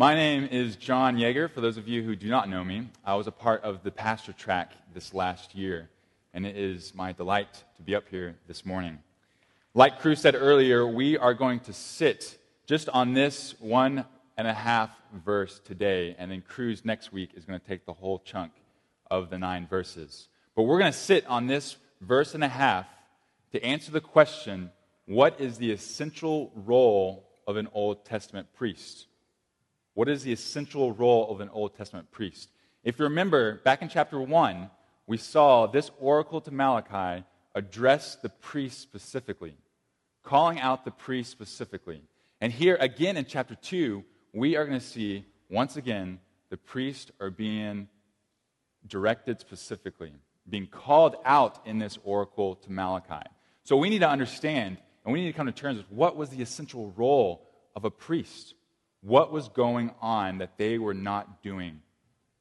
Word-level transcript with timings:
My 0.00 0.14
name 0.14 0.44
is 0.52 0.76
John 0.76 1.16
Yeager. 1.16 1.50
For 1.50 1.60
those 1.60 1.76
of 1.76 1.88
you 1.88 2.04
who 2.04 2.14
do 2.14 2.28
not 2.28 2.48
know 2.48 2.62
me, 2.62 2.88
I 3.04 3.16
was 3.16 3.26
a 3.26 3.32
part 3.32 3.64
of 3.64 3.82
the 3.82 3.90
pastor 3.90 4.32
track 4.32 4.70
this 4.94 5.12
last 5.12 5.56
year, 5.56 5.90
and 6.32 6.46
it 6.46 6.56
is 6.56 6.94
my 6.94 7.10
delight 7.10 7.52
to 7.78 7.82
be 7.82 7.96
up 7.96 8.04
here 8.08 8.36
this 8.46 8.64
morning. 8.64 9.00
Like 9.74 9.98
Cruz 9.98 10.20
said 10.20 10.36
earlier, 10.36 10.86
we 10.86 11.18
are 11.18 11.34
going 11.34 11.58
to 11.58 11.72
sit 11.72 12.38
just 12.64 12.88
on 12.90 13.12
this 13.12 13.56
one 13.58 14.04
and 14.36 14.46
a 14.46 14.54
half 14.54 14.90
verse 15.12 15.60
today, 15.64 16.14
and 16.16 16.30
then 16.30 16.44
Cruz 16.46 16.84
next 16.84 17.12
week 17.12 17.30
is 17.34 17.44
going 17.44 17.58
to 17.58 17.66
take 17.66 17.84
the 17.84 17.92
whole 17.92 18.20
chunk 18.20 18.52
of 19.10 19.30
the 19.30 19.38
nine 19.38 19.66
verses. 19.66 20.28
But 20.54 20.62
we're 20.62 20.78
going 20.78 20.92
to 20.92 20.96
sit 20.96 21.26
on 21.26 21.48
this 21.48 21.76
verse 22.00 22.36
and 22.36 22.44
a 22.44 22.48
half 22.48 22.86
to 23.50 23.60
answer 23.64 23.90
the 23.90 24.00
question 24.00 24.70
what 25.06 25.40
is 25.40 25.58
the 25.58 25.72
essential 25.72 26.52
role 26.54 27.28
of 27.48 27.56
an 27.56 27.66
Old 27.72 28.04
Testament 28.04 28.46
priest? 28.54 29.08
What 29.98 30.08
is 30.08 30.22
the 30.22 30.30
essential 30.30 30.92
role 30.92 31.28
of 31.28 31.40
an 31.40 31.48
Old 31.48 31.76
Testament 31.76 32.12
priest? 32.12 32.50
If 32.84 33.00
you 33.00 33.06
remember, 33.06 33.54
back 33.64 33.82
in 33.82 33.88
chapter 33.88 34.20
1, 34.20 34.70
we 35.08 35.16
saw 35.16 35.66
this 35.66 35.90
oracle 35.98 36.40
to 36.42 36.52
Malachi 36.52 37.24
address 37.52 38.14
the 38.14 38.28
priest 38.28 38.80
specifically, 38.80 39.56
calling 40.22 40.60
out 40.60 40.84
the 40.84 40.92
priest 40.92 41.32
specifically. 41.32 42.00
And 42.40 42.52
here 42.52 42.76
again 42.78 43.16
in 43.16 43.24
chapter 43.24 43.56
2, 43.56 44.04
we 44.32 44.54
are 44.54 44.64
going 44.64 44.78
to 44.78 44.86
see 44.86 45.24
once 45.50 45.76
again 45.76 46.20
the 46.48 46.58
priests 46.58 47.10
are 47.18 47.30
being 47.30 47.88
directed 48.86 49.40
specifically, 49.40 50.12
being 50.48 50.68
called 50.68 51.16
out 51.24 51.66
in 51.66 51.80
this 51.80 51.98
oracle 52.04 52.54
to 52.54 52.70
Malachi. 52.70 53.26
So 53.64 53.76
we 53.76 53.90
need 53.90 54.02
to 54.02 54.08
understand 54.08 54.78
and 55.04 55.12
we 55.12 55.22
need 55.22 55.32
to 55.32 55.36
come 55.36 55.46
to 55.46 55.52
terms 55.52 55.78
with 55.78 55.90
what 55.90 56.14
was 56.14 56.30
the 56.30 56.40
essential 56.40 56.92
role 56.96 57.48
of 57.74 57.84
a 57.84 57.90
priest. 57.90 58.54
What 59.02 59.32
was 59.32 59.48
going 59.48 59.92
on 60.00 60.38
that 60.38 60.58
they 60.58 60.78
were 60.78 60.94
not 60.94 61.42
doing, 61.42 61.80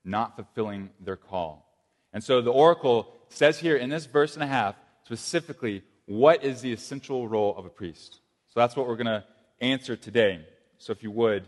not 0.04 0.36
fulfilling 0.36 0.90
their 1.00 1.16
call? 1.16 1.66
And 2.14 2.24
so 2.24 2.42
the 2.42 2.52
oracle 2.52 3.14
says 3.30 3.60
here 3.60 3.76
in 3.78 3.90
this 3.90 4.06
verse 4.06 4.36
and 4.36 4.44
a 4.44 4.48
half 4.48 4.76
specifically 5.04 5.84
what 6.06 6.44
is 6.44 6.62
the 6.62 6.74
essential 6.74 7.28
role 7.28 7.56
of 7.58 7.66
a 7.66 7.70
priest. 7.70 8.20
So 8.48 8.60
that's 8.60 8.76
what 8.76 8.88
we're 8.88 8.96
going 8.96 9.08
to 9.08 9.24
answer 9.62 9.96
today. 9.96 10.46
So 10.78 10.92
if 10.92 11.04
you 11.04 11.12
would, 11.12 11.48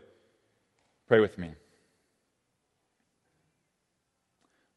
pray 1.08 1.20
with 1.20 1.38
me. 1.38 1.52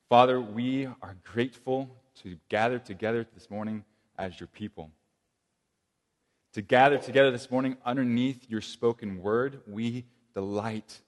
Father, 0.08 0.40
we 0.40 0.86
are 0.86 1.16
grateful 1.24 1.96
to 2.22 2.36
gather 2.48 2.78
together 2.78 3.26
this 3.34 3.50
morning 3.50 3.84
as 4.18 4.38
your 4.38 4.46
people 4.46 4.90
to 6.52 6.62
gather 6.62 6.98
together 6.98 7.30
this 7.30 7.50
morning 7.50 7.76
underneath 7.84 8.48
your 8.48 8.60
spoken 8.60 9.22
word. 9.22 9.60
We 9.66 10.04
delight 10.34 11.00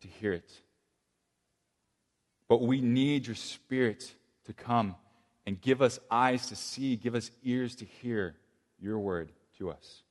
to 0.00 0.08
hear 0.08 0.32
it. 0.32 0.50
But 2.48 2.62
we 2.62 2.80
need 2.80 3.26
your 3.26 3.36
spirit 3.36 4.10
to 4.46 4.52
come 4.52 4.96
and 5.46 5.60
give 5.60 5.82
us 5.82 5.98
eyes 6.10 6.46
to 6.48 6.56
see, 6.56 6.96
give 6.96 7.14
us 7.14 7.30
ears 7.42 7.74
to 7.76 7.84
hear 7.84 8.36
your 8.80 8.98
word 8.98 9.32
to 9.58 9.70
us. 9.70 10.02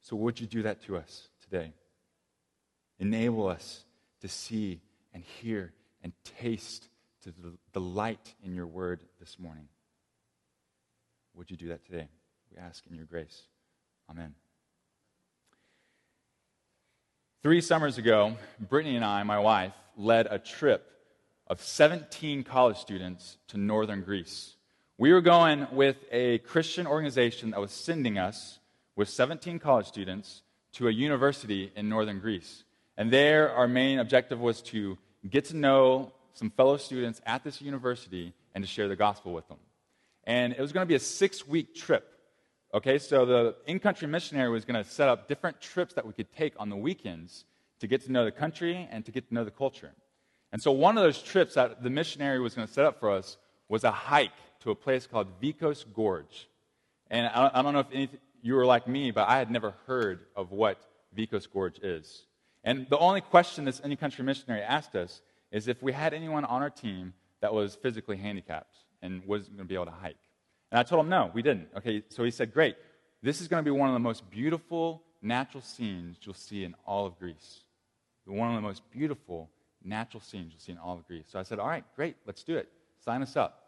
So, 0.00 0.16
would 0.16 0.40
you 0.40 0.46
do 0.46 0.62
that 0.62 0.82
to 0.84 0.96
us 0.96 1.28
today? 1.42 1.72
Enable 2.98 3.48
us 3.48 3.84
to 4.20 4.28
see 4.28 4.80
and 5.12 5.22
hear 5.22 5.72
and 6.02 6.12
taste 6.38 6.88
to 7.22 7.32
delight 7.72 8.34
in 8.44 8.54
your 8.54 8.66
word 8.66 9.00
this 9.18 9.38
morning. 9.38 9.68
Would 11.34 11.50
you 11.50 11.56
do 11.56 11.68
that 11.68 11.84
today? 11.84 12.08
We 12.50 12.58
ask 12.58 12.84
in 12.88 12.94
your 12.94 13.06
grace. 13.06 13.42
Amen. 14.10 14.34
Three 17.44 17.60
summers 17.60 17.98
ago, 17.98 18.38
Brittany 18.58 18.96
and 18.96 19.04
I, 19.04 19.22
my 19.22 19.38
wife, 19.38 19.74
led 19.98 20.28
a 20.30 20.38
trip 20.38 20.90
of 21.46 21.60
17 21.60 22.42
college 22.42 22.78
students 22.78 23.36
to 23.48 23.58
northern 23.58 24.00
Greece. 24.00 24.54
We 24.96 25.12
were 25.12 25.20
going 25.20 25.66
with 25.70 25.96
a 26.10 26.38
Christian 26.38 26.86
organization 26.86 27.50
that 27.50 27.60
was 27.60 27.70
sending 27.70 28.16
us 28.16 28.60
with 28.96 29.10
17 29.10 29.58
college 29.58 29.84
students 29.84 30.40
to 30.72 30.88
a 30.88 30.90
university 30.90 31.70
in 31.76 31.90
northern 31.90 32.18
Greece. 32.18 32.64
And 32.96 33.12
there, 33.12 33.52
our 33.52 33.68
main 33.68 33.98
objective 33.98 34.40
was 34.40 34.62
to 34.62 34.96
get 35.28 35.44
to 35.46 35.56
know 35.58 36.12
some 36.32 36.48
fellow 36.48 36.78
students 36.78 37.20
at 37.26 37.44
this 37.44 37.60
university 37.60 38.32
and 38.54 38.64
to 38.64 38.70
share 38.70 38.88
the 38.88 38.96
gospel 38.96 39.34
with 39.34 39.46
them. 39.48 39.58
And 40.26 40.54
it 40.54 40.60
was 40.62 40.72
going 40.72 40.86
to 40.86 40.88
be 40.88 40.94
a 40.94 40.98
six 40.98 41.46
week 41.46 41.74
trip. 41.74 42.10
Okay, 42.74 42.98
so 42.98 43.24
the 43.24 43.54
in 43.66 43.78
country 43.78 44.08
missionary 44.08 44.50
was 44.50 44.64
going 44.64 44.82
to 44.82 44.90
set 44.90 45.08
up 45.08 45.28
different 45.28 45.60
trips 45.60 45.94
that 45.94 46.04
we 46.04 46.12
could 46.12 46.32
take 46.32 46.54
on 46.58 46.70
the 46.70 46.76
weekends 46.76 47.44
to 47.78 47.86
get 47.86 48.04
to 48.04 48.10
know 48.10 48.24
the 48.24 48.32
country 48.32 48.88
and 48.90 49.04
to 49.06 49.12
get 49.12 49.28
to 49.28 49.34
know 49.34 49.44
the 49.44 49.52
culture. 49.52 49.92
And 50.50 50.60
so 50.60 50.72
one 50.72 50.98
of 50.98 51.04
those 51.04 51.22
trips 51.22 51.54
that 51.54 51.84
the 51.84 51.90
missionary 51.90 52.40
was 52.40 52.54
going 52.54 52.66
to 52.66 52.74
set 52.74 52.84
up 52.84 52.98
for 52.98 53.12
us 53.12 53.36
was 53.68 53.84
a 53.84 53.92
hike 53.92 54.32
to 54.62 54.72
a 54.72 54.74
place 54.74 55.06
called 55.06 55.40
Vikos 55.40 55.84
Gorge. 55.94 56.48
And 57.08 57.28
I, 57.28 57.62
don't 57.62 57.74
know 57.74 57.78
if 57.78 57.92
any, 57.92 58.08
you 58.42 58.54
were 58.54 58.66
like 58.66 58.88
me, 58.88 59.12
but 59.12 59.28
I 59.28 59.38
had 59.38 59.52
never 59.52 59.74
heard 59.86 60.26
of 60.34 60.50
what 60.50 60.78
Vikos 61.16 61.46
Gorge 61.48 61.78
is. 61.78 62.24
And 62.64 62.88
the 62.90 62.98
only 62.98 63.20
question 63.20 63.66
this 63.66 63.78
in 63.78 63.96
country 63.96 64.24
missionary 64.24 64.62
asked 64.62 64.96
us 64.96 65.22
is 65.52 65.68
if 65.68 65.80
we 65.80 65.92
had 65.92 66.12
anyone 66.12 66.44
on 66.44 66.60
our 66.60 66.70
team 66.70 67.14
that 67.40 67.54
was 67.54 67.76
physically 67.76 68.16
handicapped 68.16 68.74
and 69.00 69.24
wasn't 69.26 69.58
going 69.58 69.68
to 69.68 69.68
be 69.68 69.76
able 69.76 69.86
to 69.86 69.92
hike. 69.92 70.16
And 70.70 70.78
I 70.78 70.82
told 70.82 71.04
him, 71.04 71.10
no, 71.10 71.30
we 71.32 71.42
didn't. 71.42 71.68
Okay, 71.76 72.02
so 72.08 72.24
he 72.24 72.30
said, 72.30 72.52
great. 72.52 72.76
This 73.22 73.40
is 73.40 73.48
going 73.48 73.64
to 73.64 73.64
be 73.64 73.76
one 73.76 73.88
of 73.88 73.94
the 73.94 74.00
most 74.00 74.28
beautiful 74.30 75.02
natural 75.22 75.62
scenes 75.62 76.18
you'll 76.22 76.34
see 76.34 76.64
in 76.64 76.74
all 76.86 77.06
of 77.06 77.18
Greece. 77.18 77.60
One 78.26 78.48
of 78.48 78.54
the 78.54 78.60
most 78.60 78.82
beautiful 78.90 79.50
natural 79.82 80.20
scenes 80.20 80.52
you'll 80.52 80.60
see 80.60 80.72
in 80.72 80.78
all 80.78 80.96
of 80.96 81.06
Greece. 81.06 81.26
So 81.28 81.38
I 81.38 81.42
said, 81.42 81.58
all 81.58 81.68
right, 81.68 81.84
great, 81.96 82.16
let's 82.26 82.42
do 82.42 82.56
it. 82.56 82.68
Sign 83.04 83.22
us 83.22 83.36
up. 83.36 83.60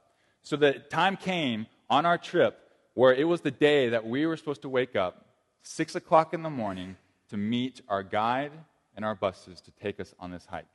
So 0.43 0.57
the 0.57 0.73
time 0.75 1.17
came 1.17 1.67
on 1.91 2.07
our 2.07 2.19
trip 2.19 2.59
where 2.95 3.15
it 3.15 3.25
was 3.25 3.43
the 3.43 3.51
day 3.51 3.91
that 3.91 4.07
we 4.07 4.25
were 4.27 4.37
supposed 4.37 4.63
to 4.63 4.69
wake 4.69 4.97
up, 4.97 5.27
6 5.63 5.95
o'clock 5.97 6.33
in 6.33 6.43
the 6.43 6.51
morning, 6.51 6.97
to 7.29 7.37
meet 7.37 7.81
our 7.89 8.03
guide 8.03 8.53
and 8.95 9.05
our 9.05 9.15
buses 9.15 9.61
to 9.61 9.71
take 9.73 10.01
us 10.01 10.15
on 10.19 10.31
this 10.31 10.47
hike. 10.47 10.67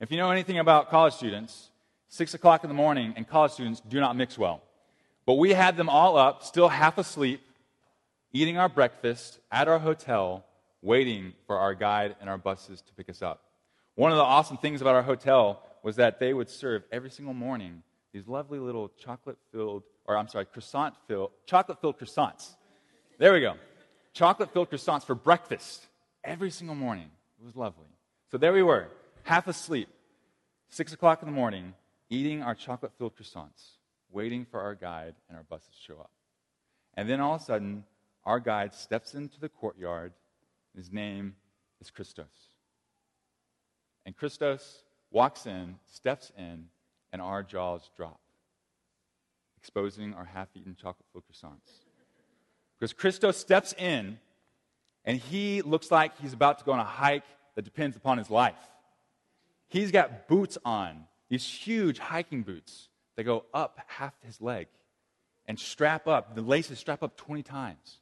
If 0.00 0.10
you 0.10 0.18
know 0.18 0.30
anything 0.30 0.58
about 0.58 0.90
college 0.90 1.14
students, 1.14 1.70
6 2.08 2.34
o'clock 2.34 2.64
in 2.64 2.68
the 2.68 2.74
morning 2.74 3.14
and 3.16 3.26
college 3.26 3.52
students 3.52 3.80
do 3.80 4.00
not 4.00 4.16
mix 4.16 4.36
well. 4.36 4.62
But 5.26 5.34
we 5.34 5.50
had 5.50 5.76
them 5.76 5.88
all 5.88 6.16
up, 6.16 6.42
still 6.42 6.68
half 6.68 6.98
asleep, 6.98 7.40
eating 8.32 8.58
our 8.58 8.68
breakfast 8.68 9.38
at 9.50 9.68
our 9.68 9.78
hotel, 9.78 10.44
waiting 10.82 11.32
for 11.46 11.58
our 11.58 11.74
guide 11.74 12.16
and 12.20 12.28
our 12.28 12.36
buses 12.36 12.82
to 12.82 12.92
pick 12.94 13.08
us 13.08 13.22
up. 13.22 13.40
One 13.94 14.10
of 14.10 14.18
the 14.18 14.24
awesome 14.24 14.58
things 14.58 14.80
about 14.80 14.94
our 14.94 15.02
hotel 15.02 15.62
was 15.82 15.96
that 15.96 16.18
they 16.18 16.34
would 16.34 16.50
serve 16.50 16.82
every 16.92 17.10
single 17.10 17.34
morning 17.34 17.82
these 18.12 18.28
lovely 18.28 18.58
little 18.58 18.90
chocolate 18.98 19.38
filled, 19.50 19.82
or 20.04 20.16
I'm 20.16 20.28
sorry, 20.28 20.44
croissant 20.44 20.94
filled, 21.08 21.30
chocolate 21.46 21.80
filled 21.80 21.98
croissants. 21.98 22.50
There 23.18 23.32
we 23.32 23.40
go. 23.40 23.54
Chocolate 24.12 24.52
filled 24.52 24.70
croissants 24.70 25.04
for 25.04 25.14
breakfast 25.14 25.86
every 26.22 26.50
single 26.50 26.76
morning. 26.76 27.10
It 27.40 27.44
was 27.44 27.56
lovely. 27.56 27.88
So 28.30 28.38
there 28.38 28.52
we 28.52 28.62
were, 28.62 28.88
half 29.22 29.48
asleep, 29.48 29.88
six 30.68 30.92
o'clock 30.92 31.22
in 31.22 31.26
the 31.26 31.34
morning, 31.34 31.74
eating 32.10 32.42
our 32.42 32.54
chocolate 32.54 32.92
filled 32.98 33.16
croissants 33.16 33.78
waiting 34.14 34.46
for 34.46 34.60
our 34.60 34.74
guide 34.74 35.14
and 35.28 35.36
our 35.36 35.44
buses 35.44 35.74
show 35.86 35.94
up. 35.94 36.10
And 36.94 37.08
then 37.08 37.20
all 37.20 37.34
of 37.34 37.42
a 37.42 37.44
sudden, 37.44 37.84
our 38.24 38.40
guide 38.40 38.74
steps 38.74 39.14
into 39.14 39.40
the 39.40 39.48
courtyard. 39.48 40.12
His 40.76 40.92
name 40.92 41.34
is 41.80 41.90
Christos. 41.90 42.54
And 44.06 44.16
Christos 44.16 44.84
walks 45.10 45.46
in, 45.46 45.76
steps 45.86 46.32
in, 46.38 46.66
and 47.12 47.20
our 47.22 47.42
jaws 47.42 47.90
drop, 47.96 48.20
exposing 49.58 50.14
our 50.14 50.24
half 50.24 50.48
eaten 50.54 50.74
chocolate 50.74 51.06
filled 51.12 51.24
croissants. 51.30 51.84
Because 52.78 52.92
Christos 52.92 53.36
steps 53.36 53.72
in, 53.74 54.18
and 55.04 55.18
he 55.18 55.62
looks 55.62 55.90
like 55.90 56.18
he's 56.20 56.32
about 56.32 56.58
to 56.58 56.64
go 56.64 56.72
on 56.72 56.80
a 56.80 56.84
hike 56.84 57.24
that 57.54 57.62
depends 57.62 57.96
upon 57.96 58.18
his 58.18 58.30
life. 58.30 58.54
He's 59.68 59.90
got 59.90 60.28
boots 60.28 60.58
on, 60.64 61.04
these 61.28 61.44
huge 61.44 61.98
hiking 61.98 62.42
boots. 62.42 62.88
They 63.16 63.22
go 63.22 63.44
up 63.54 63.80
half 63.86 64.14
his 64.22 64.40
leg 64.40 64.66
and 65.46 65.58
strap 65.58 66.06
up. 66.06 66.34
The 66.34 66.42
laces 66.42 66.78
strap 66.78 67.02
up 67.02 67.16
20 67.16 67.42
times. 67.42 67.98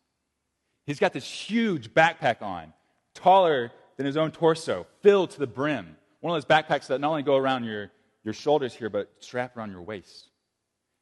He's 0.87 0.99
got 0.99 1.13
this 1.13 1.29
huge 1.29 1.95
backpack 1.95 2.43
on, 2.43 2.73
taller 3.15 3.73
than 3.97 4.07
his 4.07 4.17
own 4.17 4.33
torso, 4.33 4.87
filled 5.01 5.31
to 5.33 5.39
the 5.39 5.47
brim. 5.47 5.97
One 6.21 6.37
of 6.37 6.43
those 6.43 6.49
backpacks 6.49 6.89
that 6.89 7.01
not 7.01 7.11
only 7.11 7.23
go 7.23 7.37
around 7.37 7.65
your, 7.65 7.91
your 8.25 8.35
shoulders 8.35 8.75
here, 8.75 8.91
but 8.91 9.11
strap 9.21 9.57
around 9.57 9.71
your 9.71 9.83
waist. 9.83 10.29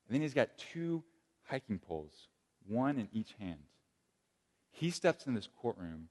And 0.06 0.14
then 0.14 0.22
he's 0.22 0.34
got 0.34 0.50
two 0.58 1.02
hiking 1.44 1.78
poles, 1.78 2.28
one 2.66 2.98
in 2.98 3.08
each 3.12 3.34
hand. 3.38 3.60
He 4.72 4.90
steps 4.90 5.26
in 5.26 5.34
this 5.34 5.48
courtroom, 5.60 6.08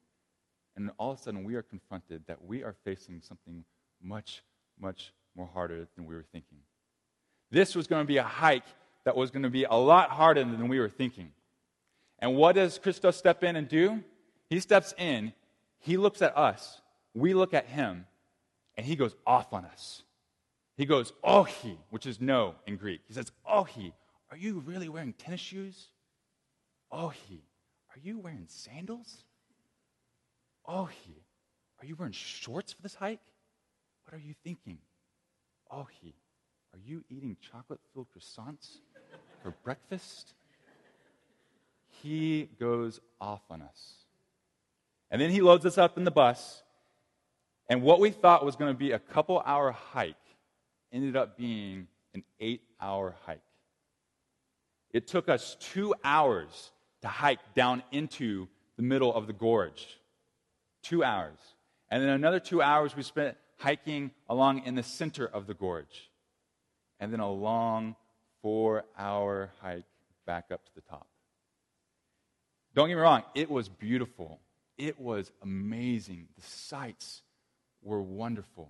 and 0.76 0.92
all 0.98 1.12
of 1.12 1.20
a 1.20 1.22
sudden 1.22 1.44
we 1.44 1.56
are 1.56 1.62
confronted 1.62 2.24
that 2.28 2.44
we 2.44 2.64
are 2.64 2.76
facing 2.84 3.22
something 3.22 3.64
much, 4.02 4.44
much 4.80 5.14
more 5.36 5.48
harder 5.48 5.88
than 5.96 6.06
we 6.06 6.16
were 6.16 6.26
thinking. 6.32 6.60
This 7.52 7.76
was 7.76 7.88
going 7.88 8.04
to 8.04 8.08
be 8.08 8.18
a 8.18 8.24
hike 8.24 8.66
that 9.06 9.16
was 9.16 9.32
going 9.32 9.44
to 9.44 9.50
be 9.50 9.64
a 9.64 9.76
lot 9.76 10.10
harder 10.10 10.44
than 10.44 10.68
we 10.68 10.80
were 10.80 10.90
thinking. 10.90 11.32
And 12.20 12.36
what 12.36 12.56
does 12.56 12.78
Christos 12.78 13.18
step 13.18 13.44
in 13.44 13.56
and 13.56 13.68
do? 13.68 14.04
He 14.50 14.60
steps 14.60 14.94
in, 14.98 15.34
he 15.80 15.98
looks 15.98 16.22
at 16.22 16.38
us, 16.38 16.82
we 17.14 17.34
look 17.34 17.54
at 17.54 17.66
him, 17.68 18.06
and 18.76 18.86
he 18.86 18.96
goes 18.96 19.16
off 19.26 19.54
on 19.54 19.66
us. 19.66 20.04
He 20.76 20.86
goes, 20.86 21.14
Ohi, 21.24 21.78
which 21.90 22.06
is 22.06 22.22
no 22.22 22.56
in 22.66 22.78
Greek. 22.78 23.02
He 23.08 23.14
says, 23.14 23.32
Ohi, 23.46 23.94
are 24.32 24.38
you 24.38 24.64
really 24.66 24.90
wearing 24.90 25.14
tennis 25.14 25.42
shoes? 25.42 25.88
Ohi, 26.92 27.44
are 27.92 28.00
you 28.02 28.20
wearing 28.20 28.46
sandals? 28.48 29.24
Ohi, 30.68 31.24
are 31.82 31.86
you 31.86 31.96
wearing 31.96 32.14
shorts 32.14 32.74
for 32.74 32.82
this 32.82 32.96
hike? 32.96 33.20
What 34.06 34.16
are 34.16 34.22
you 34.22 34.34
thinking? 34.44 34.78
Ohi, 35.72 36.16
are 36.74 36.80
you 36.86 37.04
eating 37.10 37.38
chocolate 37.52 37.80
filled 37.94 38.08
croissants 38.16 38.78
for 39.44 39.54
breakfast? 39.64 40.34
He 42.02 42.50
goes 42.60 43.00
off 43.20 43.42
on 43.50 43.62
us. 43.62 43.94
And 45.12 45.22
then 45.22 45.32
he 45.32 45.42
loads 45.42 45.66
us 45.66 45.78
up 45.78 45.98
in 45.98 46.04
the 46.04 46.12
bus. 46.12 46.64
And 47.68 47.82
what 47.82 48.00
we 48.00 48.12
thought 48.12 48.46
was 48.46 48.56
going 48.56 48.74
to 48.74 48.78
be 48.78 48.92
a 48.92 49.00
couple 49.00 49.42
hour 49.46 49.72
hike 49.72 50.16
ended 50.92 51.16
up 51.16 51.38
being 51.38 51.88
an 52.14 52.24
eight 52.40 52.62
hour 52.82 53.16
hike. 53.26 53.42
It 54.92 55.08
took 55.08 55.30
us 55.30 55.56
two 55.60 55.94
hours 56.04 56.72
to 57.02 57.08
hike 57.08 57.54
down 57.54 57.84
into 57.92 58.48
the 58.76 58.84
middle 58.84 59.14
of 59.14 59.28
the 59.28 59.34
gorge. 59.34 60.00
Two 60.82 61.04
hours. 61.04 61.38
And 61.90 62.02
then 62.02 62.10
another 62.10 62.40
two 62.40 62.62
hours 62.62 62.96
we 62.96 63.04
spent 63.04 63.38
hiking 63.58 64.12
along 64.30 64.66
in 64.66 64.76
the 64.76 64.84
center 64.84 65.26
of 65.26 65.48
the 65.48 65.54
gorge. 65.54 66.09
And 67.00 67.12
then 67.14 67.20
a 67.20 67.32
long 67.32 67.96
four 68.42 68.86
hour 68.98 69.52
hike 69.62 69.86
back 70.26 70.46
up 70.52 70.66
to 70.66 70.72
the 70.76 70.82
top. 70.82 71.08
Don't 72.76 72.88
get 72.88 72.96
me 72.96 73.02
wrong, 73.02 73.24
it 73.36 73.50
was 73.50 73.70
beautiful. 73.70 74.40
It 74.78 75.00
was 75.00 75.32
amazing. 75.42 76.28
The 76.38 76.46
sights 76.46 77.24
were 77.82 78.02
wonderful 78.02 78.70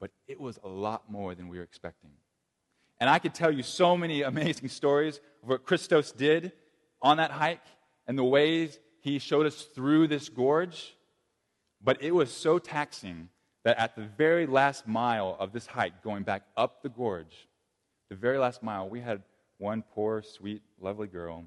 but 0.00 0.10
it 0.26 0.40
was 0.40 0.58
a 0.64 0.68
lot 0.68 1.10
more 1.10 1.34
than 1.34 1.48
we 1.48 1.58
were 1.58 1.62
expecting. 1.62 2.10
And 2.98 3.08
I 3.08 3.18
could 3.18 3.34
tell 3.34 3.52
you 3.52 3.62
so 3.62 3.96
many 3.96 4.22
amazing 4.22 4.68
stories 4.70 5.20
of 5.42 5.50
what 5.50 5.64
Christos 5.64 6.10
did 6.10 6.52
on 7.02 7.18
that 7.18 7.30
hike 7.30 7.64
and 8.06 8.18
the 8.18 8.24
ways 8.24 8.80
he 9.00 9.18
showed 9.18 9.46
us 9.46 9.62
through 9.62 10.08
this 10.08 10.28
gorge. 10.28 10.96
But 11.82 12.02
it 12.02 12.14
was 12.14 12.32
so 12.32 12.58
taxing 12.58 13.28
that 13.64 13.78
at 13.78 13.96
the 13.96 14.02
very 14.02 14.46
last 14.46 14.86
mile 14.86 15.36
of 15.38 15.52
this 15.52 15.66
hike, 15.66 16.02
going 16.02 16.22
back 16.22 16.42
up 16.56 16.82
the 16.82 16.88
gorge, 16.88 17.48
the 18.08 18.16
very 18.16 18.38
last 18.38 18.62
mile, 18.62 18.88
we 18.88 19.00
had 19.00 19.22
one 19.58 19.82
poor, 19.94 20.22
sweet, 20.22 20.62
lovely 20.80 21.06
girl 21.06 21.44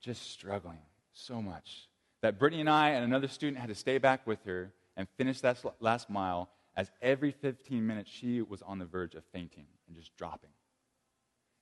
just 0.00 0.30
struggling 0.30 0.78
so 1.12 1.42
much 1.42 1.88
that 2.22 2.38
Brittany 2.38 2.60
and 2.60 2.70
I 2.70 2.90
and 2.90 3.04
another 3.04 3.28
student 3.28 3.58
had 3.58 3.68
to 3.68 3.74
stay 3.74 3.98
back 3.98 4.26
with 4.26 4.42
her 4.44 4.72
and 4.96 5.08
finish 5.16 5.40
that 5.40 5.58
last 5.80 6.08
mile 6.08 6.48
as 6.76 6.90
every 7.02 7.32
15 7.32 7.86
minutes 7.86 8.10
she 8.10 8.42
was 8.42 8.62
on 8.62 8.78
the 8.78 8.84
verge 8.84 9.14
of 9.14 9.24
fainting 9.32 9.66
and 9.86 9.96
just 9.96 10.16
dropping. 10.16 10.50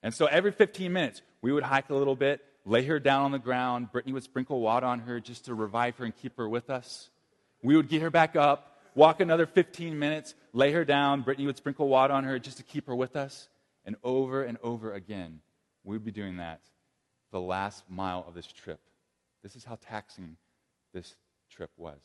And 0.03 0.13
so 0.13 0.25
every 0.27 0.51
15 0.51 0.91
minutes, 0.93 1.21
we 1.41 1.51
would 1.51 1.63
hike 1.63 1.89
a 1.89 1.95
little 1.95 2.15
bit, 2.15 2.41
lay 2.65 2.83
her 2.85 2.99
down 2.99 3.23
on 3.23 3.31
the 3.31 3.39
ground. 3.39 3.91
Brittany 3.91 4.13
would 4.13 4.23
sprinkle 4.23 4.59
water 4.59 4.85
on 4.85 4.99
her 4.99 5.19
just 5.19 5.45
to 5.45 5.55
revive 5.55 5.97
her 5.97 6.05
and 6.05 6.15
keep 6.15 6.37
her 6.37 6.47
with 6.47 6.69
us. 6.69 7.09
We 7.63 7.75
would 7.75 7.89
get 7.89 8.01
her 8.01 8.11
back 8.11 8.35
up, 8.35 8.74
walk 8.95 9.19
another 9.19 9.45
15 9.45 9.97
minutes, 9.99 10.33
lay 10.53 10.71
her 10.71 10.85
down. 10.85 11.21
Brittany 11.21 11.45
would 11.45 11.57
sprinkle 11.57 11.87
water 11.87 12.13
on 12.13 12.23
her 12.23 12.39
just 12.39 12.57
to 12.57 12.63
keep 12.63 12.87
her 12.87 12.95
with 12.95 13.15
us. 13.15 13.49
And 13.85 13.95
over 14.03 14.43
and 14.43 14.57
over 14.63 14.93
again, 14.93 15.41
we 15.83 15.95
would 15.95 16.05
be 16.05 16.11
doing 16.11 16.37
that 16.37 16.61
the 17.31 17.39
last 17.39 17.83
mile 17.89 18.23
of 18.27 18.33
this 18.33 18.47
trip. 18.47 18.79
This 19.43 19.55
is 19.55 19.63
how 19.63 19.77
taxing 19.87 20.37
this 20.93 21.15
trip 21.49 21.69
was. 21.77 21.99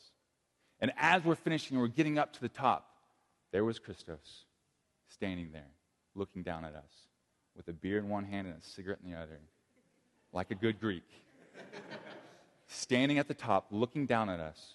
And 0.81 0.93
as 0.97 1.25
we're 1.25 1.37
finishing, 1.37 1.79
we're 1.79 1.87
getting 1.87 2.19
up 2.19 2.33
to 2.33 2.41
the 2.41 2.49
top. 2.49 2.91
There 3.53 3.65
was 3.65 3.79
Christos 3.79 4.45
standing 5.09 5.51
there, 5.53 5.71
looking 6.15 6.43
down 6.43 6.65
at 6.65 6.75
us 6.75 6.93
with 7.57 7.69
a 7.69 7.73
beer 7.73 7.99
in 7.99 8.09
one 8.09 8.25
hand 8.25 8.47
and 8.47 8.57
a 8.57 8.63
cigarette 8.63 8.99
in 9.05 9.11
the 9.11 9.17
other, 9.17 9.39
like 10.33 10.51
a 10.51 10.55
good 10.55 10.81
Greek. 10.81 11.09
standing 12.67 13.19
at 13.19 13.29
the 13.29 13.35
top, 13.35 13.67
looking 13.71 14.07
down 14.07 14.31
at 14.31 14.41
us, 14.41 14.75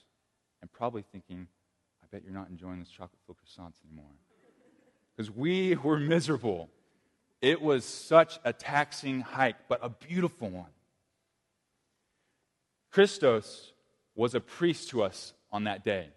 and 0.61 0.71
probably 0.71 1.03
thinking, 1.11 1.47
bet 2.15 2.23
you're 2.23 2.33
not 2.33 2.47
enjoying 2.49 2.79
this 2.79 2.87
chocolate 2.87 3.19
filled 3.25 3.37
croissants 3.37 3.83
anymore. 3.85 4.11
Because 5.15 5.29
we 5.29 5.75
were 5.75 5.99
miserable. 5.99 6.69
It 7.41 7.61
was 7.61 7.83
such 7.83 8.39
a 8.45 8.53
taxing 8.53 9.19
hike, 9.19 9.57
but 9.67 9.81
a 9.83 9.89
beautiful 9.89 10.49
one. 10.49 10.69
Christos 12.89 13.73
was 14.15 14.33
a 14.33 14.39
priest 14.39 14.91
to 14.91 15.03
us 15.03 15.33
on 15.51 15.65
that 15.65 15.83
day. 15.83 16.07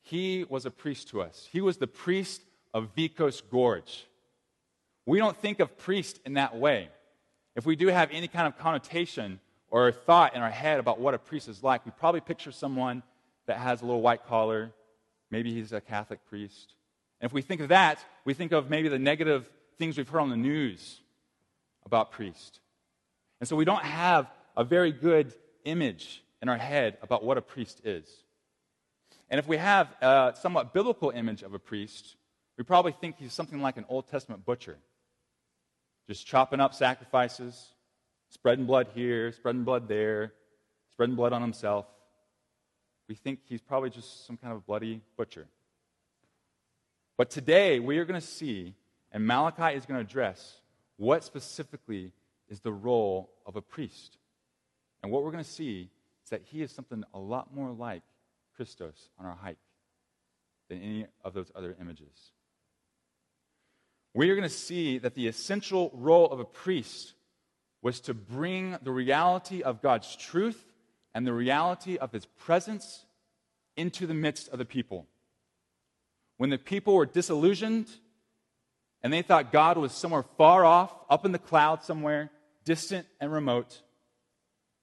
He 0.00 0.46
was 0.48 0.64
a 0.64 0.70
priest 0.70 1.08
to 1.08 1.20
us. 1.20 1.46
He 1.52 1.60
was 1.60 1.76
the 1.76 1.86
priest 1.86 2.40
of 2.72 2.94
Vikos 2.96 3.42
Gorge. 3.50 4.06
We 5.04 5.18
don't 5.18 5.36
think 5.36 5.60
of 5.60 5.76
priest 5.76 6.20
in 6.24 6.34
that 6.34 6.56
way. 6.56 6.88
If 7.54 7.66
we 7.66 7.76
do 7.76 7.88
have 7.88 8.08
any 8.12 8.28
kind 8.28 8.46
of 8.46 8.56
connotation 8.56 9.40
or 9.68 9.92
thought 9.92 10.34
in 10.34 10.40
our 10.40 10.50
head 10.50 10.80
about 10.80 10.98
what 10.98 11.12
a 11.12 11.18
priest 11.18 11.48
is 11.48 11.62
like, 11.62 11.84
we 11.84 11.92
probably 11.98 12.22
picture 12.22 12.50
someone 12.50 13.02
that 13.50 13.58
has 13.58 13.82
a 13.82 13.84
little 13.84 14.00
white 14.00 14.24
collar. 14.26 14.70
Maybe 15.28 15.52
he's 15.52 15.72
a 15.72 15.80
Catholic 15.80 16.24
priest. 16.26 16.74
And 17.20 17.28
if 17.28 17.32
we 17.32 17.42
think 17.42 17.60
of 17.60 17.70
that, 17.70 17.98
we 18.24 18.32
think 18.32 18.52
of 18.52 18.70
maybe 18.70 18.88
the 18.88 18.98
negative 18.98 19.50
things 19.76 19.98
we've 19.98 20.08
heard 20.08 20.20
on 20.20 20.30
the 20.30 20.36
news 20.36 21.00
about 21.84 22.12
priests. 22.12 22.60
And 23.40 23.48
so 23.48 23.56
we 23.56 23.64
don't 23.64 23.82
have 23.82 24.30
a 24.56 24.62
very 24.62 24.92
good 24.92 25.34
image 25.64 26.22
in 26.40 26.48
our 26.48 26.56
head 26.56 26.96
about 27.02 27.24
what 27.24 27.38
a 27.38 27.42
priest 27.42 27.80
is. 27.84 28.08
And 29.28 29.40
if 29.40 29.48
we 29.48 29.56
have 29.56 29.88
a 30.00 30.32
somewhat 30.40 30.72
biblical 30.72 31.10
image 31.10 31.42
of 31.42 31.52
a 31.52 31.58
priest, 31.58 32.14
we 32.56 32.62
probably 32.62 32.92
think 32.92 33.16
he's 33.18 33.32
something 33.32 33.60
like 33.60 33.78
an 33.78 33.84
Old 33.88 34.06
Testament 34.06 34.46
butcher, 34.46 34.76
just 36.08 36.24
chopping 36.24 36.60
up 36.60 36.72
sacrifices, 36.72 37.74
spreading 38.28 38.66
blood 38.66 38.86
here, 38.94 39.32
spreading 39.32 39.64
blood 39.64 39.88
there, 39.88 40.34
spreading 40.92 41.16
blood 41.16 41.32
on 41.32 41.42
himself. 41.42 41.86
We 43.10 43.16
think 43.16 43.40
he's 43.46 43.60
probably 43.60 43.90
just 43.90 44.24
some 44.24 44.36
kind 44.36 44.54
of 44.54 44.64
bloody 44.64 45.00
butcher. 45.16 45.48
But 47.18 47.28
today, 47.28 47.80
we 47.80 47.98
are 47.98 48.04
going 48.04 48.20
to 48.20 48.24
see, 48.24 48.76
and 49.10 49.26
Malachi 49.26 49.76
is 49.76 49.84
going 49.84 49.98
to 49.98 50.08
address, 50.08 50.60
what 50.96 51.24
specifically 51.24 52.12
is 52.48 52.60
the 52.60 52.70
role 52.70 53.32
of 53.44 53.56
a 53.56 53.60
priest. 53.60 54.16
And 55.02 55.10
what 55.10 55.24
we're 55.24 55.32
going 55.32 55.42
to 55.42 55.50
see 55.50 55.90
is 56.22 56.30
that 56.30 56.42
he 56.52 56.62
is 56.62 56.70
something 56.70 57.02
a 57.12 57.18
lot 57.18 57.52
more 57.52 57.72
like 57.72 58.02
Christos 58.54 59.08
on 59.18 59.26
our 59.26 59.34
hike 59.34 59.58
than 60.68 60.80
any 60.80 61.06
of 61.24 61.34
those 61.34 61.50
other 61.56 61.76
images. 61.80 62.30
We 64.14 64.30
are 64.30 64.36
going 64.36 64.48
to 64.48 64.54
see 64.54 64.98
that 64.98 65.16
the 65.16 65.26
essential 65.26 65.90
role 65.94 66.30
of 66.30 66.38
a 66.38 66.44
priest 66.44 67.14
was 67.82 67.98
to 68.02 68.14
bring 68.14 68.78
the 68.82 68.92
reality 68.92 69.62
of 69.62 69.82
God's 69.82 70.14
truth 70.14 70.64
and 71.12 71.26
the 71.26 71.32
reality 71.32 71.96
of 71.96 72.12
his 72.12 72.26
presence 72.26 73.04
into 73.80 74.06
the 74.06 74.14
midst 74.14 74.48
of 74.50 74.58
the 74.58 74.64
people. 74.64 75.06
When 76.36 76.50
the 76.50 76.58
people 76.58 76.94
were 76.94 77.06
disillusioned 77.06 77.88
and 79.02 79.10
they 79.12 79.22
thought 79.22 79.52
God 79.52 79.78
was 79.78 79.92
somewhere 79.92 80.24
far 80.36 80.64
off, 80.64 80.92
up 81.08 81.24
in 81.24 81.32
the 81.32 81.38
clouds 81.38 81.86
somewhere, 81.86 82.30
distant 82.64 83.06
and 83.20 83.32
remote 83.32 83.80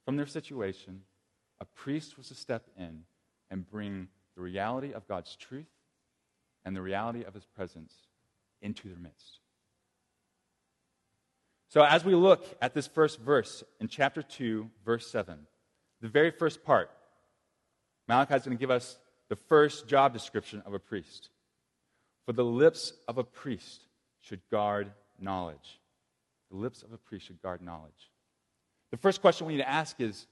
from 0.03 0.17
their 0.17 0.25
situation, 0.25 1.03
a 1.59 1.65
priest 1.65 2.17
was 2.17 2.29
to 2.29 2.35
step 2.35 2.63
in 2.77 3.03
and 3.51 3.69
bring 3.69 4.07
the 4.35 4.41
reality 4.41 4.93
of 4.93 5.07
God's 5.07 5.35
truth 5.35 5.69
and 6.65 6.75
the 6.75 6.81
reality 6.81 7.23
of 7.23 7.35
his 7.35 7.45
presence 7.45 7.93
into 8.61 8.87
their 8.87 8.97
midst. 8.97 9.39
So, 11.69 11.83
as 11.83 12.03
we 12.03 12.15
look 12.15 12.45
at 12.61 12.73
this 12.73 12.87
first 12.87 13.19
verse 13.19 13.63
in 13.79 13.89
chapter 13.89 14.21
2, 14.23 14.69
verse 14.85 15.11
7, 15.11 15.37
the 16.01 16.07
very 16.07 16.31
first 16.31 16.63
part, 16.63 16.89
Malachi 18.07 18.35
is 18.35 18.43
going 18.43 18.57
to 18.57 18.59
give 18.59 18.71
us 18.71 18.97
the 19.29 19.35
first 19.35 19.87
job 19.87 20.13
description 20.13 20.63
of 20.65 20.73
a 20.73 20.79
priest. 20.79 21.29
For 22.25 22.33
the 22.33 22.45
lips 22.45 22.93
of 23.07 23.17
a 23.17 23.23
priest 23.23 23.81
should 24.21 24.41
guard 24.49 24.91
knowledge. 25.19 25.79
The 26.51 26.57
lips 26.57 26.83
of 26.83 26.93
a 26.93 26.97
priest 26.97 27.27
should 27.27 27.41
guard 27.41 27.61
knowledge. 27.61 28.11
The 28.91 28.97
first 28.97 29.21
question 29.21 29.47
we 29.47 29.53
need 29.53 29.59
to 29.59 29.69
ask 29.69 29.99
is 29.99 30.27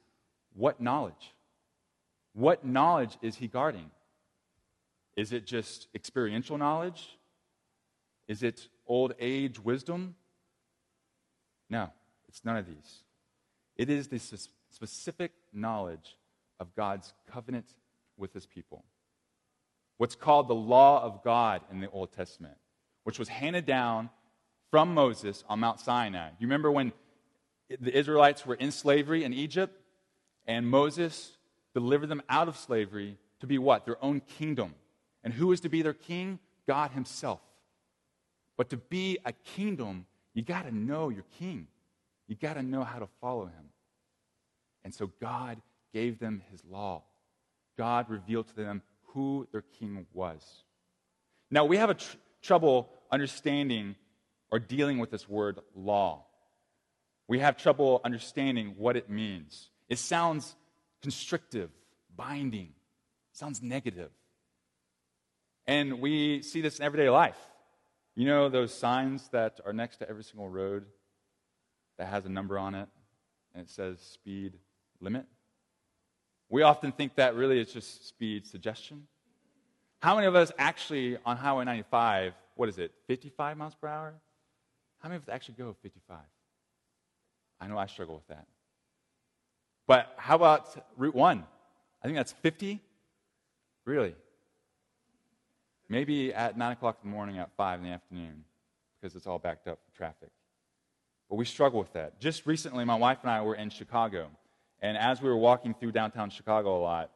what 0.53 0.79
knowledge? 0.79 1.33
What 2.33 2.65
knowledge 2.65 3.17
is 3.21 3.35
he 3.35 3.47
guarding? 3.47 3.91
Is 5.15 5.31
it 5.31 5.45
just 5.45 5.87
experiential 5.93 6.57
knowledge? 6.57 7.17
Is 8.27 8.43
it 8.43 8.67
old 8.87 9.13
age 9.19 9.59
wisdom? 9.59 10.15
No, 11.69 11.89
it's 12.27 12.43
none 12.43 12.57
of 12.57 12.65
these. 12.65 13.03
It 13.77 13.89
is 13.89 14.07
the 14.07 14.19
specific 14.69 15.31
knowledge 15.53 16.17
of 16.59 16.75
God's 16.75 17.13
covenant 17.31 17.65
with 18.17 18.33
his 18.33 18.45
people. 18.45 18.83
What's 19.97 20.15
called 20.15 20.47
the 20.47 20.55
law 20.55 21.01
of 21.03 21.23
God 21.23 21.61
in 21.71 21.79
the 21.79 21.89
Old 21.89 22.11
Testament, 22.11 22.55
which 23.03 23.19
was 23.19 23.27
handed 23.27 23.65
down 23.65 24.09
from 24.71 24.93
Moses 24.93 25.43
on 25.47 25.59
Mount 25.59 25.79
Sinai. 25.79 26.29
You 26.39 26.47
remember 26.47 26.71
when 26.71 26.91
the 27.69 27.97
Israelites 27.97 28.45
were 28.45 28.55
in 28.55 28.71
slavery 28.71 29.23
in 29.23 29.33
Egypt 29.33 29.79
and 30.45 30.67
Moses 30.67 31.37
delivered 31.73 32.07
them 32.07 32.21
out 32.29 32.47
of 32.47 32.57
slavery 32.57 33.17
to 33.39 33.47
be 33.47 33.57
what? 33.57 33.85
Their 33.85 34.03
own 34.03 34.19
kingdom. 34.19 34.75
And 35.23 35.33
who 35.33 35.51
is 35.51 35.61
to 35.61 35.69
be 35.69 35.81
their 35.81 35.93
king? 35.93 36.39
God 36.67 36.91
Himself. 36.91 37.39
But 38.57 38.69
to 38.69 38.77
be 38.77 39.17
a 39.25 39.31
kingdom, 39.31 40.05
you 40.33 40.41
got 40.41 40.65
to 40.65 40.75
know 40.75 41.09
your 41.09 41.25
king. 41.39 41.67
You 42.27 42.35
got 42.35 42.53
to 42.55 42.63
know 42.63 42.83
how 42.83 42.99
to 42.99 43.07
follow 43.21 43.45
him. 43.45 43.69
And 44.83 44.93
so 44.93 45.11
God 45.21 45.61
gave 45.95 46.19
them 46.19 46.41
his 46.51 46.61
law. 46.69 47.03
God 47.77 48.09
revealed 48.09 48.49
to 48.49 48.55
them 48.55 48.81
who 49.13 49.47
their 49.53 49.63
king 49.79 50.05
was. 50.13 50.43
Now, 51.49 51.63
we 51.63 51.77
have 51.77 51.89
a 51.89 51.93
tr- 51.93 52.17
trouble 52.41 52.89
understanding 53.09 53.95
or 54.51 54.59
dealing 54.59 54.99
with 54.99 55.09
this 55.09 55.29
word 55.29 55.59
law. 55.73 56.25
We 57.29 57.39
have 57.39 57.55
trouble 57.55 58.01
understanding 58.03 58.75
what 58.77 58.97
it 58.97 59.09
means. 59.09 59.69
It 59.87 59.97
sounds 59.97 60.57
constrictive, 61.01 61.69
binding, 62.13 62.73
sounds 63.31 63.61
negative. 63.61 64.11
And 65.65 66.01
we 66.01 66.41
see 66.41 66.59
this 66.59 66.77
in 66.77 66.83
everyday 66.83 67.09
life. 67.09 67.39
You 68.15 68.25
know 68.25 68.49
those 68.49 68.73
signs 68.73 69.29
that 69.29 69.61
are 69.65 69.73
next 69.73 69.97
to 69.97 70.09
every 70.09 70.25
single 70.25 70.49
road 70.49 70.87
that 71.97 72.07
has 72.07 72.25
a 72.25 72.29
number 72.29 72.59
on 72.59 72.75
it 72.75 72.89
and 73.53 73.63
it 73.63 73.69
says 73.69 74.01
speed 74.01 74.55
limit? 74.99 75.25
We 76.49 76.61
often 76.61 76.91
think 76.91 77.15
that 77.15 77.35
really 77.35 77.59
is 77.59 77.73
just 77.73 78.07
speed 78.07 78.45
suggestion. 78.45 79.07
How 79.99 80.15
many 80.15 80.27
of 80.27 80.35
us 80.35 80.51
actually 80.57 81.17
on 81.25 81.37
Highway 81.37 81.65
95, 81.65 82.33
what 82.55 82.69
is 82.69 82.77
it, 82.77 82.91
55 83.07 83.57
miles 83.57 83.75
per 83.75 83.87
hour? 83.87 84.13
How 84.99 85.09
many 85.09 85.17
of 85.17 85.23
us 85.23 85.29
actually 85.29 85.55
go 85.55 85.75
55? 85.81 86.17
I 87.59 87.67
know 87.67 87.77
I 87.77 87.87
struggle 87.87 88.15
with 88.15 88.27
that. 88.27 88.45
But 89.87 90.13
how 90.17 90.35
about 90.35 90.75
Route 90.97 91.15
1? 91.15 91.43
I 92.01 92.05
think 92.05 92.17
that's 92.17 92.33
50. 92.33 92.81
Really? 93.85 94.15
Maybe 95.89 96.33
at 96.33 96.57
9 96.57 96.71
o'clock 96.71 96.99
in 97.03 97.09
the 97.09 97.15
morning, 97.15 97.37
at 97.37 97.51
5 97.55 97.79
in 97.79 97.85
the 97.85 97.91
afternoon, 97.91 98.43
because 98.99 99.15
it's 99.15 99.27
all 99.27 99.39
backed 99.39 99.67
up 99.67 99.79
for 99.85 99.97
traffic. 99.97 100.29
But 101.29 101.35
we 101.35 101.45
struggle 101.45 101.79
with 101.79 101.93
that. 101.93 102.19
Just 102.19 102.45
recently, 102.45 102.85
my 102.85 102.95
wife 102.95 103.19
and 103.21 103.31
I 103.31 103.41
were 103.41 103.55
in 103.55 103.69
Chicago. 103.69 104.29
And 104.85 104.99
as 104.99 105.19
we 105.19 105.27
were 105.29 105.37
walking 105.37 105.73
through 105.73 105.93
downtown 105.93 106.29
Chicago 106.29 106.77
a 106.77 106.81
lot, 106.81 107.09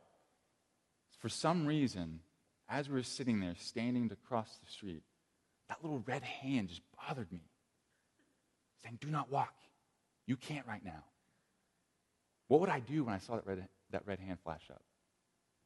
for 1.19 1.29
some 1.29 1.67
reason, 1.67 2.19
as 2.67 2.89
we 2.89 2.95
were 2.95 3.03
sitting 3.03 3.39
there, 3.39 3.53
standing 3.59 4.09
to 4.09 4.15
cross 4.15 4.49
the 4.65 4.71
street, 4.71 5.03
that 5.67 5.77
little 5.83 6.03
red 6.07 6.23
hand 6.23 6.69
just 6.69 6.81
bothered 6.97 7.31
me, 7.31 7.43
saying, 8.81 8.97
Do 8.99 9.09
not 9.09 9.31
walk. 9.31 9.53
You 10.25 10.35
can't 10.35 10.65
right 10.65 10.83
now. 10.83 11.03
What 12.47 12.59
would 12.61 12.69
I 12.69 12.79
do 12.79 13.03
when 13.03 13.13
I 13.13 13.19
saw 13.19 13.35
that 13.35 13.45
red, 13.45 13.67
that 13.91 14.01
red 14.07 14.17
hand 14.17 14.39
flash 14.43 14.63
up? 14.71 14.81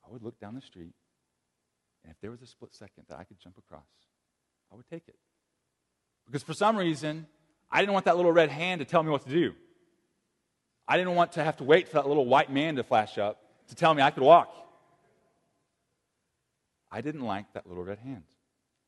I 0.06 0.12
would 0.12 0.24
look 0.24 0.38
down 0.42 0.56
the 0.56 0.62
street, 0.62 0.96
and 2.04 2.12
if 2.12 2.20
there 2.20 2.32
was 2.32 2.42
a 2.42 2.48
split 2.48 2.74
second 2.74 3.06
that 3.08 3.18
I 3.18 3.24
could 3.24 3.40
jump 3.40 3.58
across, 3.58 3.88
I 4.74 4.76
would 4.76 4.90
take 4.90 5.08
it. 5.08 5.16
Because 6.26 6.44
for 6.44 6.54
some 6.54 6.76
reason, 6.76 7.28
I 7.72 7.80
didn't 7.80 7.94
want 7.94 8.04
that 8.06 8.18
little 8.18 8.34
red 8.34 8.50
hand 8.50 8.80
to 8.80 8.86
tell 8.86 9.04
me 9.04 9.10
what 9.10 9.24
to 9.24 9.30
do. 9.30 9.54
I 10.88 10.98
didn't 10.98 11.16
want 11.16 11.34
to 11.34 11.44
have 11.44 11.58
to 11.58 11.64
wait 11.64 11.88
for 11.88 11.96
that 11.96 12.08
little 12.08 12.26
white 12.26 12.52
man 12.52 12.76
to 12.76 12.84
flash 12.84 13.18
up 13.18 13.40
to 13.70 13.76
tell 13.76 13.94
me 13.94 14.02
I 14.02 14.12
could 14.12 14.24
walk. 14.24 14.54
I 16.92 17.02
didn't 17.02 17.22
like 17.22 17.52
that 17.54 17.68
little 17.68 17.84
red 17.84 18.00
hand. 18.00 18.24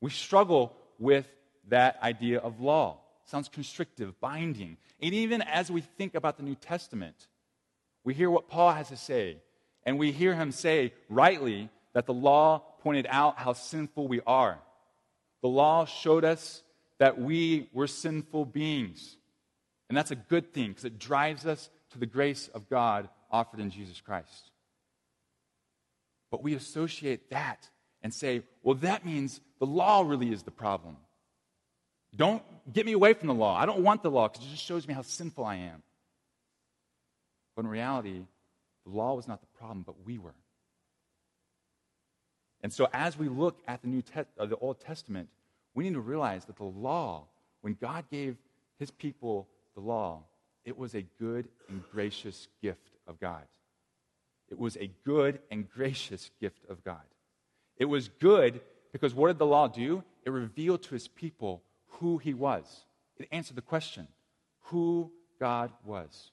We 0.02 0.12
struggle 0.12 0.75
with 1.00 1.28
that 1.70 1.98
idea 2.04 2.40
of 2.40 2.60
law. 2.60 3.00
It 3.24 3.30
sounds 3.30 3.50
constrictive, 3.50 4.20
binding. 4.20 4.78
And 5.02 5.14
even 5.14 5.42
as 5.42 5.72
we 5.72 5.82
think 5.82 6.14
about 6.14 6.38
the 6.38 6.44
New 6.44 6.56
Testament, 6.56 7.16
we 8.04 8.14
hear 8.14 8.30
what 8.30 8.48
Paul 8.48 8.72
has 8.74 8.90
to 8.90 8.98
say. 8.98 9.38
And 9.84 9.98
we 9.98 10.12
hear 10.12 10.36
him 10.36 10.52
say 10.52 10.94
rightly 11.10 11.70
that 11.94 12.06
the 12.06 12.14
law 12.14 12.60
pointed 12.82 13.08
out 13.10 13.40
how 13.40 13.54
sinful 13.54 14.08
we 14.08 14.22
are. 14.28 14.60
The 15.42 15.48
law 15.50 15.86
showed 15.86 16.25
us 16.25 16.62
that 17.00 17.20
we 17.20 17.70
were 17.74 17.88
sinful 17.88 18.46
beings. 18.46 19.18
And 19.90 19.98
that's 19.98 20.12
a 20.12 20.16
good 20.16 20.54
thing 20.54 20.70
because 20.70 20.86
it 20.86 21.00
drives 21.00 21.46
us 21.46 21.70
to 21.96 22.00
the 22.00 22.06
grace 22.06 22.50
of 22.50 22.70
God 22.70 23.08
offered 23.32 23.62
in 23.62 23.72
Jesus 23.72 24.02
Christ. 24.02 24.52
But 26.30 26.44
we 26.44 26.54
associate 26.54 27.30
that 27.30 27.70
and 28.04 28.14
say, 28.14 28.44
well, 28.64 28.75
that 28.75 29.06
means 29.06 29.40
the 29.60 29.66
law 29.66 30.02
really 30.02 30.32
is 30.32 30.44
the 30.44 30.52
problem. 30.52 30.98
Don't 32.14 32.44
get 32.72 32.86
me 32.86 32.92
away 32.92 33.14
from 33.14 33.30
the 33.30 33.34
law. 33.34 33.58
I 33.58 33.66
don't 33.66 33.80
want 33.80 34.04
the 34.04 34.12
law 34.12 34.28
because 34.28 34.46
it 34.46 34.52
just 34.52 34.66
shows 34.66 34.86
me 34.88 34.94
how 34.94 35.04
sinful 35.04 35.46
I 35.46 35.56
am. 35.56 35.84
But 37.56 37.64
in 37.64 37.72
reality, 37.72 38.25
the 38.86 38.92
law 38.92 39.14
was 39.14 39.28
not 39.28 39.40
the 39.40 39.48
problem, 39.58 39.84
but 39.86 39.96
we 40.06 40.18
were. 40.18 40.36
And 42.62 42.74
so, 42.74 42.90
as 42.92 43.18
we 43.18 43.30
look 43.30 43.60
at 43.68 43.82
the 43.82 43.88
New 43.88 44.02
Te- 44.02 44.28
uh, 44.38 44.46
the 44.46 44.58
Old 44.58 44.82
Testament, 44.82 45.30
we 45.74 45.86
need 45.86 45.94
to 45.94 46.02
realize 46.02 46.44
that 46.46 46.58
the 46.58 46.64
law, 46.64 47.28
when 47.62 47.78
God 47.80 48.06
gave 48.12 48.36
his 48.80 48.92
people 48.92 49.48
the 49.74 49.82
law, 49.82 50.24
it 50.66 50.78
was 50.78 50.96
a 50.96 51.06
good 51.20 51.48
and 51.70 51.84
gracious 51.92 52.48
gift 52.62 52.92
of 53.08 53.20
God. 53.20 53.44
It 54.50 54.60
was 54.60 54.78
a 54.78 54.92
good 55.06 55.40
and 55.50 55.70
gracious 55.70 56.32
gift 56.42 56.66
of 56.70 56.84
God. 56.84 57.02
It 57.78 57.86
was 57.86 58.10
good 58.10 58.62
because 58.92 59.14
what 59.14 59.28
did 59.28 59.38
the 59.38 59.46
law 59.46 59.68
do? 59.68 60.04
It 60.26 60.32
revealed 60.32 60.84
to 60.84 60.94
his 60.94 61.08
people 61.08 61.64
who 61.88 62.18
he 62.18 62.34
was. 62.34 62.86
It 63.18 63.28
answered 63.32 63.56
the 63.56 63.62
question 63.62 64.08
who 64.66 65.12
God 65.40 65.72
was. 65.84 66.32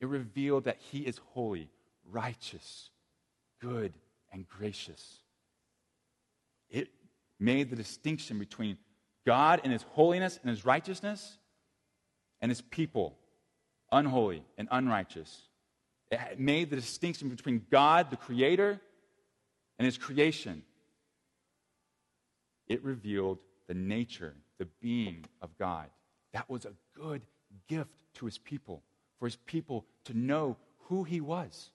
It 0.00 0.06
revealed 0.06 0.64
that 0.64 0.78
he 0.78 1.00
is 1.00 1.20
holy, 1.32 1.68
righteous, 2.10 2.90
good, 3.60 3.92
and 4.32 4.48
gracious. 4.48 5.18
It 6.70 6.88
made 7.38 7.70
the 7.70 7.76
distinction 7.76 8.38
between 8.38 8.78
God 9.26 9.60
and 9.62 9.72
his 9.72 9.82
holiness 9.82 10.38
and 10.42 10.50
his 10.50 10.64
righteousness 10.64 11.38
and 12.40 12.50
his 12.50 12.60
people, 12.60 13.16
unholy 13.92 14.42
and 14.58 14.66
unrighteous. 14.70 15.42
It 16.10 16.40
made 16.40 16.70
the 16.70 16.76
distinction 16.76 17.28
between 17.28 17.64
God, 17.70 18.10
the 18.10 18.16
creator, 18.16 18.80
and 19.78 19.86
his 19.86 19.98
creation. 19.98 20.62
It 22.66 22.82
revealed 22.82 23.38
the 23.68 23.74
nature, 23.74 24.34
the 24.58 24.66
being 24.80 25.24
of 25.40 25.56
God. 25.58 25.88
That 26.32 26.50
was 26.50 26.64
a 26.64 26.72
good 26.94 27.22
gift 27.68 27.94
to 28.14 28.26
his 28.26 28.38
people, 28.38 28.82
for 29.18 29.26
his 29.26 29.36
people 29.36 29.84
to 30.04 30.16
know 30.16 30.56
who 30.88 31.04
he 31.04 31.20
was. 31.20 31.70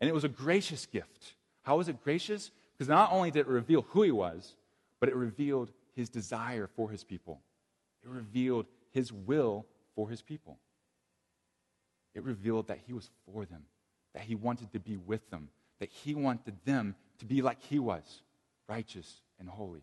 And 0.00 0.10
it 0.10 0.12
was 0.12 0.24
a 0.24 0.28
gracious 0.28 0.86
gift. 0.86 1.34
How 1.62 1.78
was 1.78 1.88
it 1.88 2.02
gracious? 2.02 2.50
Because 2.72 2.88
not 2.88 3.12
only 3.12 3.30
did 3.30 3.40
it 3.40 3.46
reveal 3.46 3.82
who 3.82 4.02
he 4.02 4.10
was, 4.10 4.56
but 5.00 5.08
it 5.08 5.14
revealed 5.14 5.70
his 5.94 6.08
desire 6.08 6.68
for 6.76 6.90
his 6.90 7.04
people. 7.04 7.40
It 8.02 8.08
revealed 8.08 8.66
his 8.90 9.12
will 9.12 9.66
for 9.94 10.08
his 10.08 10.22
people. 10.22 10.58
It 12.14 12.22
revealed 12.22 12.68
that 12.68 12.80
he 12.86 12.92
was 12.92 13.10
for 13.26 13.44
them, 13.44 13.64
that 14.14 14.22
he 14.22 14.34
wanted 14.34 14.72
to 14.72 14.80
be 14.80 14.96
with 14.96 15.28
them, 15.30 15.48
that 15.80 15.90
he 15.90 16.14
wanted 16.14 16.56
them 16.64 16.94
to 17.18 17.24
be 17.24 17.42
like 17.42 17.60
he 17.62 17.78
was, 17.78 18.22
righteous 18.68 19.20
and 19.38 19.48
holy. 19.48 19.82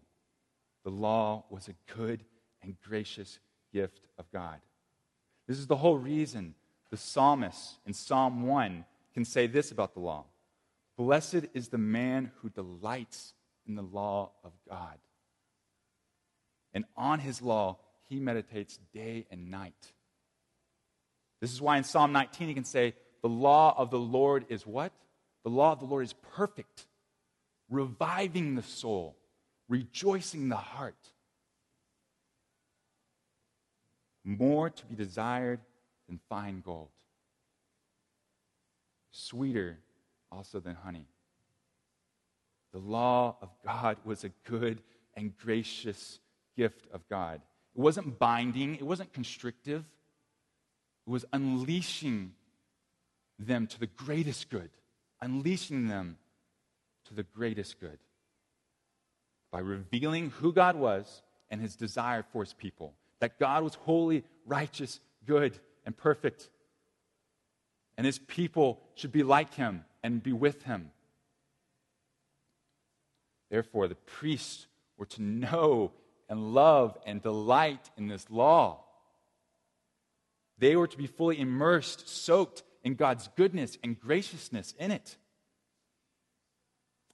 The 0.83 0.91
law 0.91 1.45
was 1.49 1.67
a 1.67 1.93
good 1.93 2.23
and 2.63 2.75
gracious 2.81 3.39
gift 3.73 4.07
of 4.17 4.31
God. 4.31 4.59
This 5.47 5.59
is 5.59 5.67
the 5.67 5.75
whole 5.75 5.97
reason 5.97 6.55
the 6.89 6.97
psalmist 6.97 7.77
in 7.85 7.93
Psalm 7.93 8.43
1 8.43 8.85
can 9.13 9.25
say 9.25 9.47
this 9.47 9.71
about 9.71 9.93
the 9.93 9.99
law 9.99 10.25
Blessed 10.97 11.45
is 11.53 11.69
the 11.69 11.77
man 11.77 12.31
who 12.41 12.49
delights 12.49 13.33
in 13.65 13.75
the 13.75 13.81
law 13.81 14.31
of 14.43 14.51
God. 14.69 14.99
And 16.73 16.85
on 16.95 17.19
his 17.19 17.41
law, 17.41 17.79
he 18.07 18.19
meditates 18.19 18.79
day 18.93 19.25
and 19.31 19.49
night. 19.49 19.93
This 21.41 21.51
is 21.51 21.59
why 21.59 21.77
in 21.77 21.83
Psalm 21.83 22.11
19 22.11 22.47
he 22.47 22.53
can 22.53 22.63
say, 22.63 22.93
The 23.23 23.29
law 23.29 23.73
of 23.75 23.89
the 23.89 23.99
Lord 23.99 24.45
is 24.47 24.65
what? 24.65 24.93
The 25.43 25.49
law 25.49 25.71
of 25.73 25.79
the 25.79 25.85
Lord 25.85 26.05
is 26.05 26.13
perfect, 26.13 26.85
reviving 27.69 28.55
the 28.55 28.61
soul, 28.61 29.17
rejoicing 29.67 30.49
the 30.49 30.55
heart. 30.55 30.95
More 34.23 34.69
to 34.69 34.85
be 34.85 34.95
desired 34.95 35.59
than 36.07 36.19
fine 36.29 36.61
gold, 36.63 36.89
sweeter 39.09 39.79
also 40.31 40.59
than 40.59 40.75
honey. 40.75 41.07
The 42.71 42.79
law 42.79 43.35
of 43.41 43.49
God 43.65 43.97
was 44.05 44.23
a 44.23 44.29
good 44.45 44.81
and 45.15 45.35
gracious 45.35 46.19
gift 46.55 46.87
of 46.93 47.07
God. 47.09 47.41
It 47.75 47.81
wasn't 47.81 48.19
binding, 48.19 48.75
it 48.75 48.85
wasn't 48.85 49.11
constrictive, 49.11 49.83
was 51.05 51.25
unleashing 51.33 52.33
them 53.39 53.67
to 53.67 53.79
the 53.79 53.87
greatest 53.87 54.49
good, 54.49 54.69
unleashing 55.21 55.87
them 55.87 56.17
to 57.05 57.13
the 57.13 57.23
greatest 57.23 57.79
good 57.79 57.99
by 59.51 59.59
revealing 59.59 60.29
who 60.29 60.53
God 60.53 60.75
was 60.75 61.21
and 61.49 61.59
his 61.59 61.75
desire 61.75 62.23
for 62.31 62.43
his 62.43 62.53
people. 62.53 62.93
That 63.19 63.37
God 63.37 63.63
was 63.63 63.75
holy, 63.75 64.23
righteous, 64.45 64.99
good, 65.25 65.59
and 65.85 65.95
perfect. 65.95 66.49
And 67.97 68.05
his 68.05 68.19
people 68.19 68.79
should 68.95 69.11
be 69.11 69.23
like 69.23 69.53
him 69.53 69.83
and 70.01 70.23
be 70.23 70.33
with 70.33 70.63
him. 70.63 70.91
Therefore, 73.49 73.87
the 73.87 73.95
priests 73.95 74.67
were 74.97 75.05
to 75.07 75.21
know 75.21 75.91
and 76.29 76.53
love 76.53 76.97
and 77.05 77.21
delight 77.21 77.89
in 77.97 78.07
this 78.07 78.29
law. 78.29 78.80
They 80.61 80.75
were 80.75 80.87
to 80.87 80.97
be 80.97 81.07
fully 81.07 81.39
immersed, 81.39 82.07
soaked 82.07 82.61
in 82.83 82.93
God's 82.93 83.27
goodness 83.35 83.79
and 83.83 83.99
graciousness 83.99 84.75
in 84.77 84.91
it. 84.91 85.17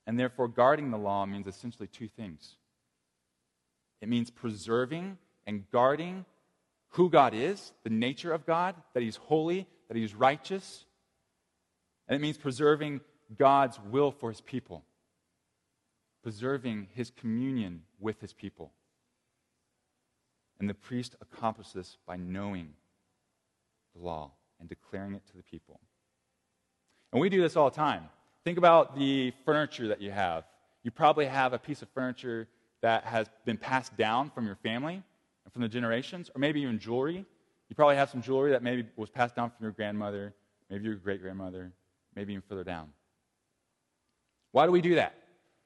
And 0.05 0.19
therefore, 0.19 0.49
guarding 0.49 0.91
the 0.91 0.97
law 0.97 1.25
means 1.25 1.47
essentially 1.47 1.87
two 1.87 2.09
things 2.09 2.55
it 4.01 4.09
means 4.09 4.29
preserving 4.29 5.17
and 5.47 5.63
guarding 5.71 6.25
who 6.89 7.09
God 7.09 7.33
is, 7.33 7.71
the 7.83 7.89
nature 7.89 8.33
of 8.33 8.45
God, 8.45 8.75
that 8.93 9.01
He's 9.01 9.15
holy, 9.15 9.65
that 9.87 9.97
He's 9.97 10.13
righteous. 10.13 10.85
And 12.07 12.15
it 12.15 12.21
means 12.21 12.37
preserving 12.37 13.01
God's 13.37 13.79
will 13.89 14.11
for 14.11 14.29
His 14.29 14.41
people, 14.41 14.83
preserving 16.21 16.87
His 16.93 17.11
communion 17.11 17.83
with 17.97 18.19
His 18.19 18.33
people. 18.33 18.73
And 20.59 20.69
the 20.69 20.73
priest 20.73 21.15
accomplished 21.21 21.73
this 21.73 21.97
by 22.05 22.17
knowing 22.17 22.73
the 23.97 24.05
law 24.05 24.31
and 24.59 24.69
declaring 24.69 25.13
it 25.13 25.25
to 25.27 25.37
the 25.37 25.43
people. 25.43 25.79
And 27.11 27.21
we 27.21 27.29
do 27.29 27.41
this 27.41 27.55
all 27.55 27.69
the 27.69 27.75
time. 27.75 28.03
Think 28.43 28.57
about 28.57 28.97
the 28.97 29.33
furniture 29.45 29.87
that 29.89 30.01
you 30.01 30.11
have. 30.11 30.45
You 30.83 30.91
probably 30.91 31.25
have 31.25 31.53
a 31.53 31.59
piece 31.59 31.81
of 31.81 31.89
furniture 31.89 32.47
that 32.81 33.03
has 33.03 33.27
been 33.45 33.57
passed 33.57 33.95
down 33.97 34.29
from 34.29 34.45
your 34.45 34.55
family 34.55 35.01
and 35.43 35.53
from 35.53 35.61
the 35.61 35.67
generations, 35.67 36.29
or 36.33 36.39
maybe 36.39 36.61
even 36.61 36.79
jewelry. 36.79 37.25
You 37.69 37.75
probably 37.75 37.95
have 37.95 38.09
some 38.09 38.21
jewelry 38.21 38.51
that 38.51 38.63
maybe 38.63 38.85
was 38.95 39.09
passed 39.09 39.35
down 39.35 39.49
from 39.49 39.63
your 39.63 39.71
grandmother, 39.71 40.33
maybe 40.69 40.85
your 40.85 40.95
great 40.95 41.21
grandmother, 41.21 41.71
maybe 42.15 42.33
even 42.33 42.43
further 42.47 42.63
down. 42.63 42.89
Why 44.51 44.65
do 44.65 44.71
we 44.71 44.81
do 44.81 44.95
that? 44.95 45.15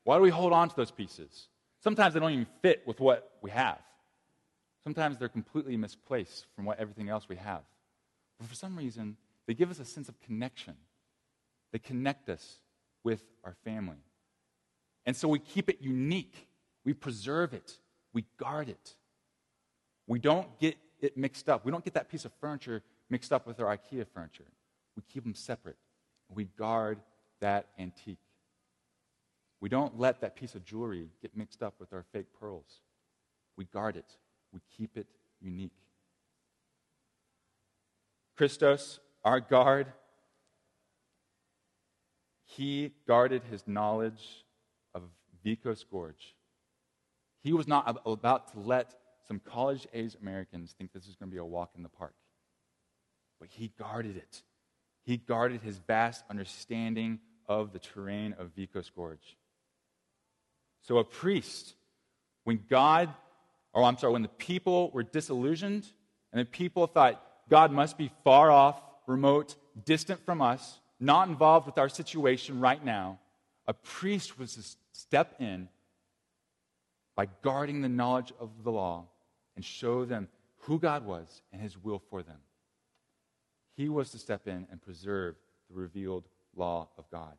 Why 0.03 0.17
do 0.17 0.23
we 0.23 0.29
hold 0.29 0.53
on 0.53 0.69
to 0.69 0.75
those 0.75 0.91
pieces? 0.91 1.47
Sometimes 1.83 2.13
they 2.13 2.19
don't 2.19 2.31
even 2.31 2.47
fit 2.61 2.81
with 2.85 2.99
what 2.99 3.31
we 3.41 3.51
have. 3.51 3.79
Sometimes 4.83 5.17
they're 5.17 5.29
completely 5.29 5.77
misplaced 5.77 6.47
from 6.55 6.65
what 6.65 6.79
everything 6.79 7.09
else 7.09 7.29
we 7.29 7.35
have. 7.35 7.61
But 8.41 8.49
for 8.49 8.55
some 8.55 8.75
reason, 8.75 9.17
they 9.45 9.53
give 9.53 9.69
us 9.69 9.77
a 9.79 9.85
sense 9.85 10.09
of 10.09 10.19
connection. 10.19 10.73
They 11.71 11.77
connect 11.77 12.27
us 12.27 12.55
with 13.03 13.23
our 13.43 13.55
family. 13.63 14.03
And 15.05 15.15
so 15.15 15.27
we 15.27 15.37
keep 15.37 15.69
it 15.69 15.77
unique. 15.79 16.47
We 16.83 16.93
preserve 16.93 17.53
it. 17.53 17.77
We 18.13 18.25
guard 18.37 18.67
it. 18.67 18.95
We 20.07 20.17
don't 20.17 20.47
get 20.59 20.75
it 20.99 21.17
mixed 21.17 21.49
up. 21.49 21.65
We 21.65 21.71
don't 21.71 21.85
get 21.85 21.93
that 21.93 22.09
piece 22.09 22.25
of 22.25 22.31
furniture 22.41 22.81
mixed 23.11 23.31
up 23.31 23.45
with 23.45 23.59
our 23.59 23.77
IKEA 23.77 24.07
furniture. 24.07 24.47
We 24.95 25.03
keep 25.07 25.23
them 25.23 25.35
separate. 25.35 25.77
We 26.33 26.45
guard 26.57 26.99
that 27.41 27.67
antique. 27.77 28.17
We 29.59 29.69
don't 29.69 29.99
let 29.99 30.21
that 30.21 30.35
piece 30.35 30.55
of 30.55 30.65
jewelry 30.65 31.09
get 31.21 31.37
mixed 31.37 31.61
up 31.61 31.75
with 31.79 31.93
our 31.93 32.05
fake 32.11 32.33
pearls. 32.39 32.81
We 33.55 33.65
guard 33.65 33.97
it. 33.97 34.17
We 34.51 34.61
keep 34.75 34.97
it 34.97 35.05
unique. 35.39 35.80
Christos, 38.41 38.99
our 39.23 39.39
guard, 39.39 39.85
he 42.43 42.91
guarded 43.07 43.43
his 43.51 43.67
knowledge 43.67 44.43
of 44.95 45.03
Vikos 45.45 45.85
Gorge. 45.87 46.35
He 47.43 47.53
was 47.53 47.67
not 47.67 48.01
about 48.03 48.51
to 48.53 48.59
let 48.59 48.95
some 49.27 49.39
college 49.39 49.85
age 49.93 50.15
Americans 50.19 50.73
think 50.75 50.91
this 50.91 51.05
is 51.05 51.15
going 51.15 51.29
to 51.29 51.31
be 51.31 51.37
a 51.37 51.45
walk 51.45 51.73
in 51.77 51.83
the 51.83 51.89
park. 51.89 52.15
But 53.39 53.49
he 53.51 53.73
guarded 53.77 54.17
it. 54.17 54.41
He 55.03 55.17
guarded 55.17 55.61
his 55.61 55.77
vast 55.77 56.25
understanding 56.27 57.19
of 57.47 57.73
the 57.73 57.79
terrain 57.79 58.33
of 58.39 58.55
Vikos 58.55 58.89
Gorge. 58.95 59.37
So, 60.81 60.97
a 60.97 61.03
priest, 61.03 61.75
when 62.45 62.63
God, 62.67 63.13
or 63.71 63.83
I'm 63.83 63.99
sorry, 63.99 64.13
when 64.13 64.23
the 64.23 64.29
people 64.29 64.89
were 64.89 65.03
disillusioned 65.03 65.85
and 66.33 66.41
the 66.41 66.45
people 66.45 66.87
thought 66.87 67.27
God 67.51 67.73
must 67.73 67.97
be 67.97 68.09
far 68.23 68.49
off, 68.49 68.81
remote, 69.07 69.55
distant 69.83 70.25
from 70.25 70.41
us, 70.41 70.79
not 71.01 71.27
involved 71.27 71.65
with 71.65 71.77
our 71.77 71.89
situation 71.89 72.61
right 72.61 72.83
now, 72.83 73.19
a 73.67 73.73
priest 73.73 74.39
was 74.39 74.55
to 74.55 74.63
step 74.97 75.35
in 75.39 75.67
by 77.13 77.27
guarding 77.41 77.81
the 77.81 77.89
knowledge 77.89 78.31
of 78.39 78.63
the 78.63 78.71
law 78.71 79.05
and 79.57 79.65
show 79.65 80.05
them 80.05 80.29
who 80.59 80.79
God 80.79 81.05
was 81.05 81.41
and 81.51 81.61
his 81.61 81.77
will 81.77 82.01
for 82.09 82.23
them. 82.23 82.37
He 83.75 83.89
was 83.89 84.11
to 84.11 84.17
step 84.17 84.47
in 84.47 84.65
and 84.71 84.81
preserve 84.81 85.35
the 85.69 85.75
revealed 85.75 86.23
law 86.55 86.87
of 86.97 87.09
God. 87.11 87.35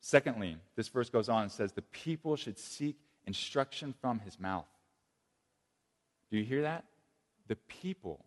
Secondly, 0.00 0.56
this 0.76 0.88
verse 0.88 1.10
goes 1.10 1.28
on 1.28 1.42
and 1.42 1.52
says, 1.52 1.72
The 1.72 1.82
people 1.82 2.36
should 2.36 2.58
seek 2.58 2.96
instruction 3.26 3.92
from 4.00 4.20
his 4.20 4.38
mouth. 4.38 4.68
Do 6.30 6.38
you 6.38 6.44
hear 6.44 6.62
that? 6.62 6.84
The 7.50 7.56
people 7.56 8.24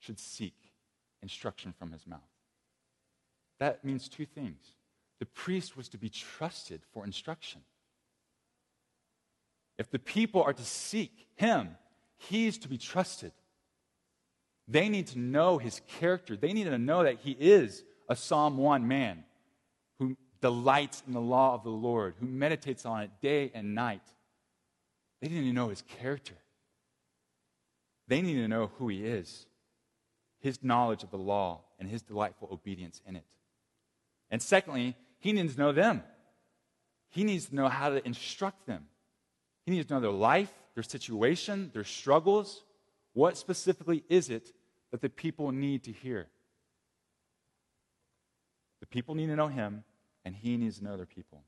should 0.00 0.18
seek 0.18 0.56
instruction 1.22 1.72
from 1.78 1.92
his 1.92 2.04
mouth. 2.04 2.18
That 3.60 3.84
means 3.84 4.08
two 4.08 4.26
things. 4.26 4.60
The 5.20 5.26
priest 5.26 5.76
was 5.76 5.88
to 5.90 5.98
be 5.98 6.08
trusted 6.08 6.80
for 6.92 7.04
instruction. 7.04 7.60
If 9.78 9.88
the 9.92 10.00
people 10.00 10.42
are 10.42 10.52
to 10.52 10.64
seek 10.64 11.28
him, 11.36 11.76
he's 12.16 12.58
to 12.58 12.68
be 12.68 12.76
trusted. 12.76 13.30
They 14.66 14.88
need 14.88 15.06
to 15.08 15.20
know 15.20 15.58
his 15.58 15.80
character. 16.00 16.36
They 16.36 16.52
need 16.52 16.64
to 16.64 16.76
know 16.76 17.04
that 17.04 17.20
he 17.20 17.36
is 17.38 17.84
a 18.08 18.16
Psalm 18.16 18.56
1 18.56 18.88
man 18.88 19.22
who 20.00 20.16
delights 20.40 21.04
in 21.06 21.12
the 21.12 21.20
law 21.20 21.54
of 21.54 21.62
the 21.62 21.70
Lord, 21.70 22.14
who 22.18 22.26
meditates 22.26 22.84
on 22.84 23.02
it 23.02 23.10
day 23.22 23.52
and 23.54 23.76
night. 23.76 24.02
They 25.22 25.28
need 25.28 25.42
to 25.42 25.52
know 25.52 25.68
his 25.68 25.82
character. 25.82 26.34
They 28.10 28.22
need 28.22 28.34
to 28.34 28.48
know 28.48 28.72
who 28.76 28.88
he 28.88 29.06
is, 29.06 29.46
his 30.40 30.64
knowledge 30.64 31.04
of 31.04 31.12
the 31.12 31.16
law, 31.16 31.60
and 31.78 31.88
his 31.88 32.02
delightful 32.02 32.48
obedience 32.50 33.00
in 33.06 33.14
it. 33.14 33.36
And 34.32 34.42
secondly, 34.42 34.96
he 35.20 35.32
needs 35.32 35.54
to 35.54 35.60
know 35.60 35.70
them. 35.70 36.02
He 37.10 37.22
needs 37.22 37.46
to 37.46 37.54
know 37.54 37.68
how 37.68 37.90
to 37.90 38.04
instruct 38.04 38.66
them. 38.66 38.86
He 39.64 39.70
needs 39.70 39.86
to 39.86 39.94
know 39.94 40.00
their 40.00 40.10
life, 40.10 40.52
their 40.74 40.82
situation, 40.82 41.70
their 41.72 41.84
struggles. 41.84 42.64
What 43.12 43.36
specifically 43.36 44.02
is 44.08 44.28
it 44.28 44.52
that 44.90 45.02
the 45.02 45.08
people 45.08 45.52
need 45.52 45.84
to 45.84 45.92
hear? 45.92 46.26
The 48.80 48.86
people 48.86 49.14
need 49.14 49.28
to 49.28 49.36
know 49.36 49.46
him, 49.46 49.84
and 50.24 50.34
he 50.34 50.56
needs 50.56 50.78
to 50.78 50.84
know 50.84 50.96
their 50.96 51.06
people. 51.06 51.44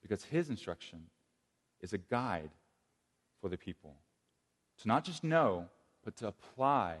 Because 0.00 0.24
his 0.24 0.48
instruction 0.48 1.08
is 1.82 1.92
a 1.92 1.98
guide 1.98 2.52
for 3.42 3.50
the 3.50 3.58
people 3.58 3.96
to 4.80 4.88
not 4.88 5.04
just 5.04 5.22
know, 5.22 5.66
but 6.04 6.16
to 6.16 6.28
apply 6.28 6.96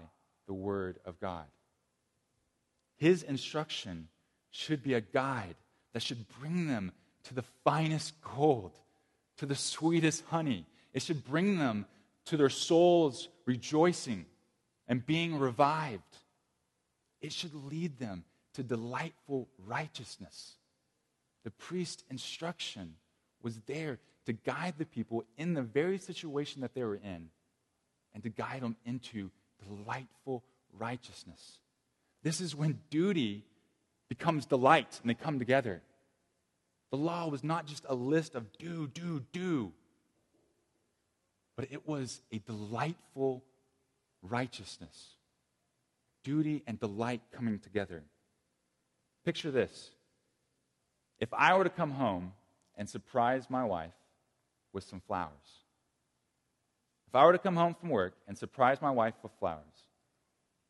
the 0.46 0.52
word 0.52 0.98
of 1.04 1.20
God. 1.20 1.44
His 2.96 3.22
instruction 3.22 4.08
should 4.50 4.82
be 4.82 4.94
a 4.94 5.00
guide 5.00 5.56
that 5.92 6.02
should 6.02 6.26
bring 6.40 6.66
them 6.66 6.92
to 7.24 7.34
the 7.34 7.44
finest 7.64 8.14
gold, 8.20 8.72
to 9.38 9.46
the 9.46 9.54
sweetest 9.54 10.24
honey. 10.26 10.66
It 10.92 11.02
should 11.02 11.24
bring 11.24 11.58
them 11.58 11.86
to 12.26 12.36
their 12.36 12.50
souls 12.50 13.28
rejoicing 13.46 14.26
and 14.86 15.04
being 15.06 15.38
revived. 15.38 16.02
It 17.20 17.32
should 17.32 17.54
lead 17.54 17.98
them 17.98 18.24
to 18.54 18.62
delightful 18.62 19.48
righteousness. 19.66 20.56
The 21.44 21.50
priest's 21.50 22.04
instruction 22.10 22.96
was 23.42 23.56
there 23.66 23.98
to 24.26 24.32
guide 24.32 24.74
the 24.76 24.84
people 24.84 25.24
in 25.38 25.54
the 25.54 25.62
very 25.62 25.98
situation 25.98 26.60
that 26.60 26.74
they 26.74 26.84
were 26.84 26.96
in 26.96 27.30
and 28.14 28.22
to 28.22 28.28
guide 28.28 28.62
them 28.62 28.76
into 28.84 29.30
delightful 29.66 30.44
righteousness. 30.78 31.58
This 32.22 32.40
is 32.40 32.54
when 32.54 32.80
duty 32.90 33.44
becomes 34.08 34.46
delight 34.46 34.98
and 35.02 35.10
they 35.10 35.14
come 35.14 35.38
together. 35.38 35.82
The 36.90 36.96
law 36.96 37.28
was 37.28 37.44
not 37.44 37.66
just 37.66 37.84
a 37.88 37.94
list 37.94 38.34
of 38.34 38.52
do, 38.58 38.88
do, 38.88 39.22
do, 39.32 39.72
but 41.56 41.68
it 41.70 41.86
was 41.86 42.20
a 42.32 42.38
delightful 42.38 43.44
righteousness. 44.22 45.14
Duty 46.24 46.62
and 46.66 46.78
delight 46.78 47.22
coming 47.32 47.58
together. 47.58 48.02
Picture 49.24 49.50
this. 49.50 49.90
If 51.20 51.32
I 51.32 51.56
were 51.56 51.64
to 51.64 51.70
come 51.70 51.92
home 51.92 52.32
and 52.76 52.88
surprise 52.88 53.48
my 53.48 53.64
wife 53.64 53.92
with 54.72 54.84
some 54.84 55.00
flowers, 55.06 55.59
if 57.10 57.16
I 57.16 57.24
were 57.24 57.32
to 57.32 57.38
come 57.38 57.56
home 57.56 57.74
from 57.74 57.88
work 57.88 58.14
and 58.28 58.38
surprise 58.38 58.80
my 58.80 58.92
wife 58.92 59.14
with 59.24 59.32
flowers, 59.40 59.64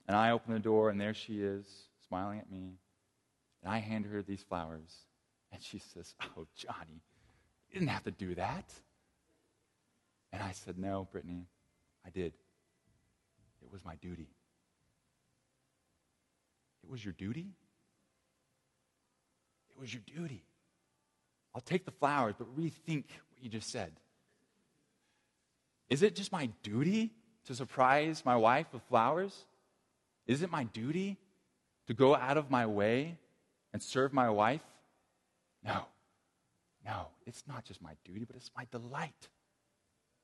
and 0.08 0.16
I 0.16 0.30
open 0.30 0.54
the 0.54 0.58
door 0.58 0.88
and 0.88 0.98
there 0.98 1.12
she 1.12 1.42
is, 1.42 1.66
smiling 2.08 2.38
at 2.38 2.50
me, 2.50 2.78
and 3.62 3.70
I 3.70 3.76
hand 3.76 4.06
her 4.06 4.22
these 4.22 4.42
flowers, 4.42 4.90
and 5.52 5.62
she 5.62 5.78
says, 5.78 6.14
Oh, 6.38 6.46
Johnny, 6.56 7.02
you 7.68 7.74
didn't 7.74 7.90
have 7.90 8.04
to 8.04 8.10
do 8.10 8.34
that. 8.36 8.72
And 10.32 10.42
I 10.42 10.52
said, 10.52 10.78
No, 10.78 11.08
Brittany, 11.12 11.44
I 12.06 12.08
did. 12.08 12.32
It 13.60 13.70
was 13.70 13.84
my 13.84 13.96
duty. 13.96 14.30
It 16.82 16.90
was 16.90 17.04
your 17.04 17.12
duty? 17.12 17.48
It 19.76 19.78
was 19.78 19.92
your 19.92 20.02
duty. 20.06 20.42
I'll 21.54 21.60
take 21.60 21.84
the 21.84 21.90
flowers, 21.90 22.34
but 22.38 22.56
rethink 22.56 23.04
what 23.28 23.42
you 23.42 23.50
just 23.50 23.70
said. 23.70 23.92
Is 25.90 26.02
it 26.02 26.14
just 26.14 26.30
my 26.30 26.46
duty 26.62 27.10
to 27.46 27.54
surprise 27.54 28.22
my 28.24 28.36
wife 28.36 28.66
with 28.72 28.82
flowers? 28.84 29.44
Is 30.26 30.42
it 30.42 30.50
my 30.50 30.64
duty 30.64 31.18
to 31.88 31.94
go 31.94 32.14
out 32.14 32.36
of 32.36 32.50
my 32.50 32.64
way 32.66 33.18
and 33.72 33.82
serve 33.82 34.12
my 34.12 34.30
wife? 34.30 34.62
No. 35.64 35.84
No, 36.84 37.08
it's 37.26 37.42
not 37.46 37.64
just 37.64 37.82
my 37.82 37.92
duty, 38.04 38.24
but 38.24 38.36
it's 38.36 38.52
my 38.56 38.66
delight. 38.70 39.28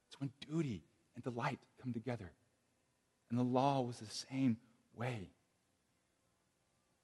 It's 0.09 0.21
when 0.21 0.31
duty 0.49 0.85
and 1.15 1.25
delight 1.25 1.59
come 1.83 1.93
together. 1.93 2.31
And 3.29 3.39
the 3.39 3.45
law 3.45 3.81
was 3.81 3.99
the 3.99 4.27
same 4.31 4.57
way. 4.97 5.31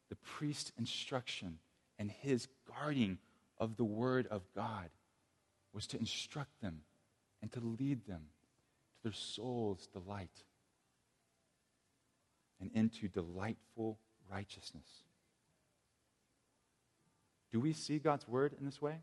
The 0.08 0.16
priest's 0.16 0.72
instruction 0.78 1.58
and 1.98 2.10
his 2.10 2.46
guarding 2.68 3.18
of 3.58 3.76
the 3.76 3.84
word 3.84 4.26
of 4.28 4.42
God 4.54 4.88
was 5.72 5.86
to 5.88 5.98
instruct 5.98 6.60
them 6.60 6.82
and 7.40 7.50
to 7.52 7.60
lead 7.60 8.06
them 8.06 8.22
their 9.02 9.12
soul's 9.12 9.88
delight 9.88 10.44
and 12.60 12.70
into 12.74 13.08
delightful 13.08 13.98
righteousness. 14.30 14.86
Do 17.50 17.60
we 17.60 17.72
see 17.72 17.98
God's 17.98 18.26
word 18.26 18.54
in 18.58 18.64
this 18.64 18.80
way? 18.80 19.00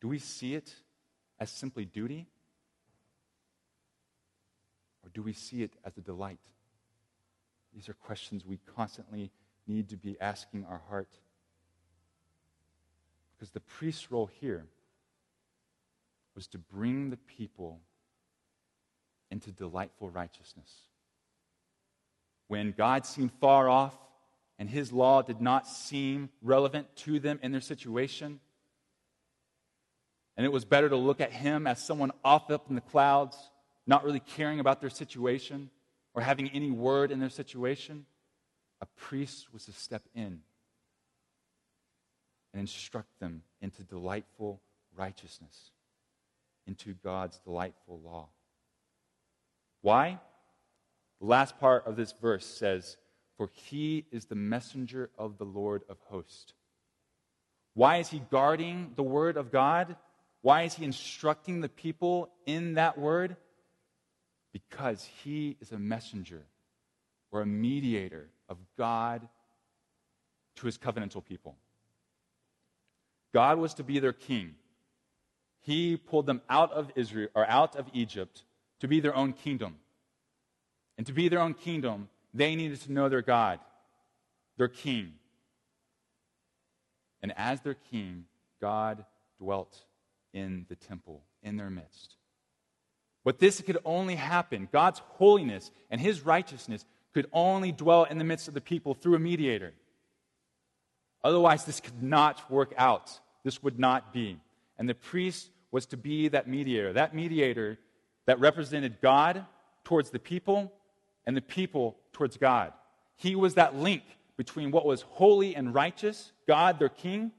Do 0.00 0.08
we 0.08 0.18
see 0.18 0.54
it 0.54 0.72
as 1.40 1.50
simply 1.50 1.84
duty? 1.84 2.26
Or 5.02 5.10
do 5.12 5.22
we 5.22 5.32
see 5.32 5.62
it 5.62 5.72
as 5.84 5.96
a 5.96 6.00
delight? 6.00 6.38
These 7.74 7.88
are 7.88 7.94
questions 7.94 8.44
we 8.46 8.58
constantly 8.76 9.30
need 9.66 9.88
to 9.88 9.96
be 9.96 10.16
asking 10.20 10.66
our 10.68 10.82
heart. 10.88 11.10
Because 13.34 13.50
the 13.50 13.60
priest's 13.60 14.10
role 14.10 14.30
here 14.40 14.66
was 16.38 16.46
to 16.46 16.58
bring 16.58 17.10
the 17.10 17.16
people 17.16 17.80
into 19.28 19.50
delightful 19.50 20.08
righteousness. 20.08 20.72
When 22.46 22.70
God 22.70 23.04
seemed 23.04 23.32
far 23.40 23.68
off 23.68 23.96
and 24.56 24.70
his 24.70 24.92
law 24.92 25.20
did 25.20 25.40
not 25.40 25.66
seem 25.66 26.28
relevant 26.40 26.94
to 26.98 27.18
them 27.18 27.40
in 27.42 27.50
their 27.50 27.60
situation, 27.60 28.38
and 30.36 30.46
it 30.46 30.52
was 30.52 30.64
better 30.64 30.88
to 30.88 30.94
look 30.94 31.20
at 31.20 31.32
him 31.32 31.66
as 31.66 31.84
someone 31.84 32.12
off 32.24 32.52
up 32.52 32.66
in 32.68 32.76
the 32.76 32.82
clouds, 32.82 33.36
not 33.84 34.04
really 34.04 34.20
caring 34.20 34.60
about 34.60 34.80
their 34.80 34.90
situation 34.90 35.70
or 36.14 36.22
having 36.22 36.50
any 36.50 36.70
word 36.70 37.10
in 37.10 37.18
their 37.18 37.30
situation. 37.30 38.06
A 38.80 38.86
priest 38.96 39.52
was 39.52 39.64
to 39.64 39.72
step 39.72 40.02
in 40.14 40.42
and 42.52 42.60
instruct 42.60 43.18
them 43.18 43.42
into 43.60 43.82
delightful 43.82 44.60
righteousness, 44.96 45.72
into 46.68 46.94
God's 47.02 47.38
delightful 47.38 48.00
law. 48.04 48.28
Why? 49.80 50.20
The 51.20 51.26
last 51.26 51.58
part 51.58 51.86
of 51.86 51.96
this 51.96 52.12
verse 52.20 52.46
says, 52.46 52.96
For 53.36 53.50
he 53.52 54.04
is 54.12 54.26
the 54.26 54.34
messenger 54.36 55.10
of 55.18 55.38
the 55.38 55.44
Lord 55.44 55.82
of 55.88 55.96
hosts. 56.06 56.52
Why 57.74 57.96
is 57.96 58.08
he 58.08 58.22
guarding 58.30 58.92
the 58.96 59.02
word 59.02 59.36
of 59.36 59.50
God? 59.50 59.96
Why 60.42 60.62
is 60.62 60.74
he 60.74 60.84
instructing 60.84 61.60
the 61.60 61.68
people 61.68 62.30
in 62.46 62.74
that 62.74 62.98
word? 62.98 63.36
Because 64.52 65.08
he 65.22 65.56
is 65.60 65.72
a 65.72 65.78
messenger 65.78 66.44
or 67.30 67.40
a 67.40 67.46
mediator 67.46 68.30
of 68.48 68.58
God 68.76 69.28
to 70.56 70.66
his 70.66 70.78
covenantal 70.78 71.24
people. 71.24 71.56
God 73.32 73.58
was 73.58 73.74
to 73.74 73.84
be 73.84 73.98
their 73.98 74.12
king. 74.12 74.54
He 75.68 75.98
pulled 75.98 76.24
them 76.24 76.40
out 76.48 76.72
of 76.72 76.90
Israel 76.96 77.28
or 77.34 77.46
out 77.46 77.76
of 77.76 77.90
Egypt 77.92 78.42
to 78.80 78.88
be 78.88 79.00
their 79.00 79.14
own 79.14 79.34
kingdom. 79.34 79.76
And 80.96 81.06
to 81.06 81.12
be 81.12 81.28
their 81.28 81.40
own 81.40 81.52
kingdom, 81.52 82.08
they 82.32 82.56
needed 82.56 82.80
to 82.80 82.92
know 82.92 83.10
their 83.10 83.20
God, 83.20 83.60
their 84.56 84.68
king. 84.68 85.12
And 87.22 87.34
as 87.36 87.60
their 87.60 87.74
king, 87.74 88.24
God 88.62 89.04
dwelt 89.38 89.84
in 90.32 90.64
the 90.70 90.74
temple, 90.74 91.20
in 91.42 91.58
their 91.58 91.68
midst. 91.68 92.14
But 93.22 93.38
this 93.38 93.60
could 93.60 93.76
only 93.84 94.14
happen, 94.14 94.70
God's 94.72 95.02
holiness 95.16 95.70
and 95.90 96.00
his 96.00 96.22
righteousness 96.22 96.86
could 97.12 97.28
only 97.30 97.72
dwell 97.72 98.04
in 98.04 98.16
the 98.16 98.24
midst 98.24 98.48
of 98.48 98.54
the 98.54 98.62
people 98.62 98.94
through 98.94 99.16
a 99.16 99.18
mediator. 99.18 99.74
Otherwise, 101.22 101.66
this 101.66 101.80
could 101.80 102.02
not 102.02 102.50
work 102.50 102.72
out. 102.78 103.20
This 103.44 103.62
would 103.62 103.78
not 103.78 104.14
be. 104.14 104.40
And 104.78 104.88
the 104.88 104.94
priest 104.94 105.50
was 105.70 105.86
to 105.86 105.96
be 105.96 106.28
that 106.28 106.48
mediator, 106.48 106.92
that 106.92 107.14
mediator 107.14 107.78
that 108.26 108.40
represented 108.40 109.00
God 109.00 109.44
towards 109.84 110.10
the 110.10 110.18
people 110.18 110.72
and 111.26 111.36
the 111.36 111.42
people 111.42 111.96
towards 112.12 112.36
God. 112.36 112.72
He 113.16 113.34
was 113.34 113.54
that 113.54 113.74
link 113.74 114.02
between 114.36 114.70
what 114.70 114.86
was 114.86 115.02
holy 115.02 115.54
and 115.56 115.74
righteous, 115.74 116.32
God, 116.46 116.78
their 116.78 116.88
king, 116.88 117.32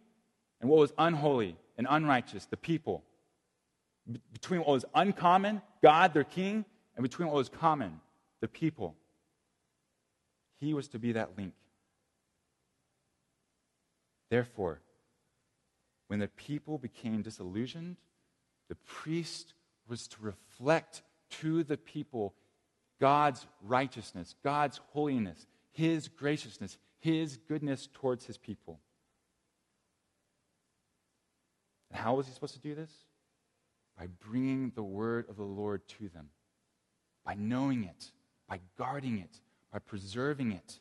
and 0.62 0.70
what 0.70 0.80
was 0.80 0.94
unholy 0.98 1.56
and 1.78 1.88
unrighteous, 1.89 2.46
the 2.46 2.58
people. 2.58 3.04
between 4.34 4.60
what 4.60 4.70
was 4.70 4.86
uncommon, 4.96 5.62
God, 5.82 6.13
their 6.13 6.24
king, 6.24 6.65
and 6.96 7.04
between 7.04 7.28
what 7.28 7.38
was 7.38 7.50
common, 7.50 8.00
the 8.42 8.48
people. 8.48 8.96
He 10.60 10.74
was 10.74 10.88
to 10.89 11.00
be 11.00 11.13
that 11.13 11.38
link. 11.38 11.54
Therefore, 14.30 14.82
when 16.08 16.20
the 16.20 16.28
people 16.28 16.78
became 16.78 17.22
disillusioned, 17.22 17.98
the 18.69 18.75
priest 18.75 19.53
was 19.88 20.08
to 20.08 20.17
reflect 20.21 21.01
to 21.41 21.63
the 21.63 21.77
people 21.77 22.36
God's 23.01 23.45
righteousness, 23.63 24.36
God's 24.43 24.79
holiness, 24.91 25.47
His 25.71 26.08
graciousness, 26.08 26.77
His 26.99 27.38
goodness 27.47 27.89
towards 27.93 28.25
His 28.25 28.38
people. 28.38 28.79
And 31.89 31.99
how 31.99 32.15
was 32.15 32.27
He 32.27 32.34
supposed 32.34 32.53
to 32.53 32.60
do 32.60 32.75
this? 32.75 32.91
By 33.97 34.08
bringing 34.08 34.71
the 34.75 34.84
word 34.84 35.25
of 35.29 35.36
the 35.36 35.43
Lord 35.43 35.88
to 35.99 36.10
them, 36.10 36.29
by 37.25 37.36
knowing 37.36 37.84
it, 37.84 38.12
by 38.47 38.60
guarding 38.77 39.17
it, 39.17 39.39
by 39.73 39.79
preserving 39.79 40.51
it, 40.51 40.79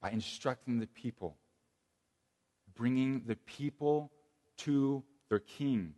by 0.00 0.10
instructing 0.10 0.78
the 0.78 0.86
people, 0.86 1.36
bringing 2.74 3.22
the 3.26 3.36
people 3.36 4.12
to 4.58 5.02
their 5.28 5.40
king, 5.40 5.94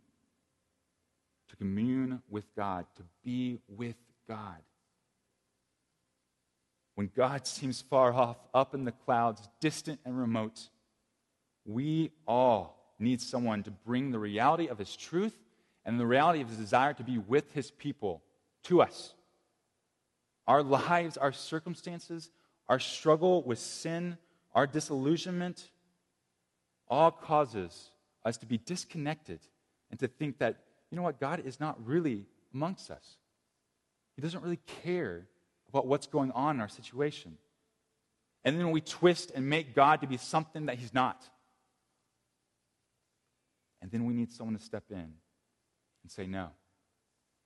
to 1.49 1.55
commune 1.55 2.21
with 2.29 2.45
God, 2.55 2.85
to 2.95 3.03
be 3.23 3.59
with 3.67 3.97
God. 4.27 4.57
When 6.95 7.09
God 7.15 7.47
seems 7.47 7.81
far 7.81 8.13
off, 8.13 8.37
up 8.53 8.73
in 8.73 8.83
the 8.83 8.91
clouds, 8.91 9.47
distant 9.59 9.99
and 10.05 10.17
remote, 10.19 10.69
we 11.65 12.11
all 12.27 12.93
need 12.99 13.21
someone 13.21 13.63
to 13.63 13.71
bring 13.71 14.11
the 14.11 14.19
reality 14.19 14.67
of 14.67 14.77
His 14.77 14.95
truth 14.95 15.37
and 15.85 15.99
the 15.99 16.05
reality 16.05 16.41
of 16.41 16.49
His 16.49 16.57
desire 16.57 16.93
to 16.93 17.03
be 17.03 17.17
with 17.17 17.53
His 17.53 17.71
people 17.71 18.21
to 18.63 18.81
us. 18.81 19.13
Our 20.47 20.61
lives, 20.61 21.15
our 21.15 21.31
circumstances, 21.31 22.31
our 22.67 22.79
struggle 22.79 23.43
with 23.43 23.59
sin, 23.59 24.17
our 24.53 24.67
disillusionment, 24.67 25.71
all 26.87 27.11
causes 27.11 27.91
us 28.25 28.37
to 28.37 28.45
be 28.45 28.57
disconnected 28.57 29.39
and 29.89 29.99
to 29.99 30.07
think 30.07 30.39
that, 30.39 30.57
you 30.91 30.95
know 30.95 31.03
what, 31.03 31.19
God 31.19 31.43
is 31.45 31.59
not 31.59 31.77
really 31.85 32.25
amongst 32.53 32.89
us. 32.89 33.17
He 34.15 34.21
doesn't 34.21 34.41
really 34.41 34.59
care 34.83 35.27
about 35.69 35.85
what's 35.85 36.07
going 36.07 36.31
on 36.31 36.55
in 36.55 36.61
our 36.61 36.67
situation. 36.67 37.37
And 38.43 38.59
then 38.59 38.71
we 38.71 38.81
twist 38.81 39.31
and 39.35 39.49
make 39.49 39.75
God 39.75 40.01
to 40.01 40.07
be 40.07 40.17
something 40.17 40.65
that 40.65 40.77
He's 40.77 40.93
not. 40.93 41.21
And 43.81 43.91
then 43.91 44.05
we 44.05 44.13
need 44.13 44.31
someone 44.31 44.57
to 44.57 44.63
step 44.63 44.83
in 44.89 44.97
and 44.97 46.11
say, 46.11 46.25
no, 46.25 46.49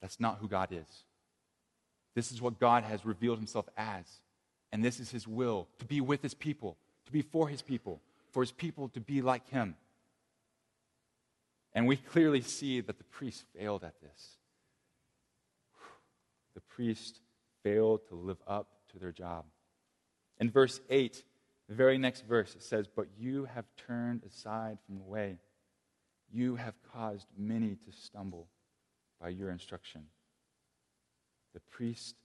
that's 0.02 0.20
not 0.20 0.38
who 0.40 0.48
God 0.48 0.70
is. 0.72 1.04
This 2.16 2.32
is 2.32 2.42
what 2.42 2.60
God 2.60 2.84
has 2.84 3.06
revealed 3.06 3.38
himself 3.38 3.68
as. 3.78 4.06
And 4.72 4.84
this 4.84 5.00
is 5.00 5.12
his 5.12 5.28
will 5.28 5.68
to 5.80 5.86
be 5.86 6.02
with 6.02 6.22
his 6.22 6.34
people, 6.34 6.78
to 7.06 7.12
be 7.12 7.22
for 7.22 7.48
his 7.48 7.62
people, 7.62 8.02
for 8.32 8.42
his 8.42 8.52
people 8.52 8.90
to 8.90 9.00
be 9.00 9.22
like 9.22 9.48
him. 9.50 9.76
And 11.76 11.88
we 11.88 11.96
clearly 11.96 12.42
see 12.42 12.82
that 12.82 12.98
the 12.98 13.04
priest 13.04 13.46
failed 13.58 13.84
at 13.84 14.00
this. 14.02 14.38
The 16.54 16.62
priest 16.62 17.20
failed 17.64 18.02
to 18.10 18.16
live 18.16 18.38
up 18.48 18.68
to 18.92 19.00
their 19.00 19.12
job. 19.12 19.46
In 20.40 20.52
verse 20.52 20.80
8, 20.90 21.24
the 21.68 21.76
very 21.76 21.98
next 21.98 22.26
verse, 22.28 22.54
it 22.56 22.64
says, 22.64 22.88
But 22.88 23.08
you 23.18 23.46
have 23.46 23.66
turned 23.88 24.24
aside 24.24 24.78
from 24.86 24.98
the 24.98 25.04
way. 25.04 25.40
You 26.32 26.56
have 26.56 26.76
caused 26.92 27.28
many 27.38 27.76
to 27.86 27.92
stumble 27.92 28.48
by 29.20 29.30
your 29.30 29.50
instruction 29.50 30.04
the 31.54 31.60
priests 31.60 32.16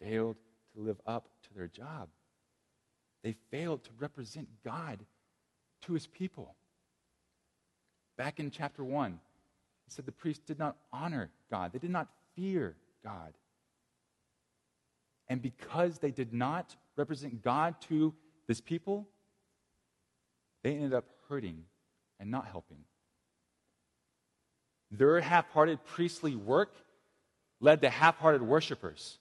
failed 0.00 0.36
to 0.74 0.80
live 0.80 1.00
up 1.06 1.28
to 1.42 1.54
their 1.54 1.68
job. 1.68 2.08
They 3.22 3.34
failed 3.50 3.84
to 3.84 3.90
represent 3.98 4.48
God 4.64 5.04
to 5.82 5.92
his 5.92 6.06
people. 6.06 6.54
Back 8.18 8.40
in 8.40 8.50
chapter 8.50 8.84
1, 8.84 9.12
he 9.12 9.90
said 9.90 10.04
the 10.04 10.12
priests 10.12 10.42
did 10.44 10.58
not 10.58 10.76
honor 10.92 11.30
God, 11.50 11.72
they 11.72 11.78
did 11.78 11.90
not 11.90 12.08
fear 12.36 12.76
God. 13.02 13.32
And 15.28 15.40
because 15.40 15.98
they 15.98 16.10
did 16.10 16.34
not 16.34 16.74
represent 16.96 17.42
God 17.42 17.76
to 17.88 18.12
this 18.46 18.60
people, 18.60 19.08
they 20.62 20.74
ended 20.74 20.94
up 20.94 21.04
hurting 21.28 21.64
and 22.18 22.30
not 22.30 22.46
helping. 22.46 22.78
Their 24.90 25.20
half 25.20 25.50
hearted 25.50 25.84
priestly 25.84 26.34
work 26.34 26.74
led 27.60 27.82
to 27.82 27.90
half 27.90 28.18
hearted 28.18 28.42
worshipers. 28.42 29.18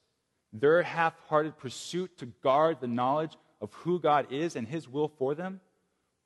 Their 0.54 0.82
half 0.82 1.14
hearted 1.28 1.58
pursuit 1.58 2.18
to 2.20 2.26
guard 2.26 2.78
the 2.80 2.88
knowledge 2.88 3.38
of 3.62 3.74
who 3.74 4.00
God 4.00 4.32
is 4.32 4.56
and 4.56 4.68
His 4.68 4.88
will 4.88 5.10
for 5.10 5.36
them 5.36 5.60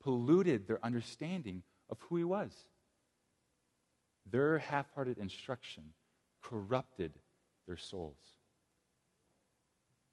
polluted 0.00 0.66
their 0.66 0.84
understanding 0.84 1.62
of 1.92 1.98
who 2.08 2.16
He 2.16 2.24
was. 2.24 2.50
Their 4.28 4.58
half 4.58 4.86
hearted 4.94 5.18
instruction 5.18 5.84
corrupted 6.42 7.12
their 7.68 7.76
souls. 7.76 8.18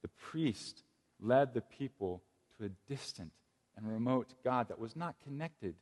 The 0.04 0.10
priest 0.10 0.84
led 1.20 1.54
the 1.54 1.62
people 1.62 2.22
to 2.58 2.66
a 2.66 2.70
distant 2.88 3.32
and 3.76 3.88
remote 3.88 4.34
God 4.44 4.68
that 4.68 4.78
was 4.78 4.96
not 4.96 5.16
connected 5.24 5.76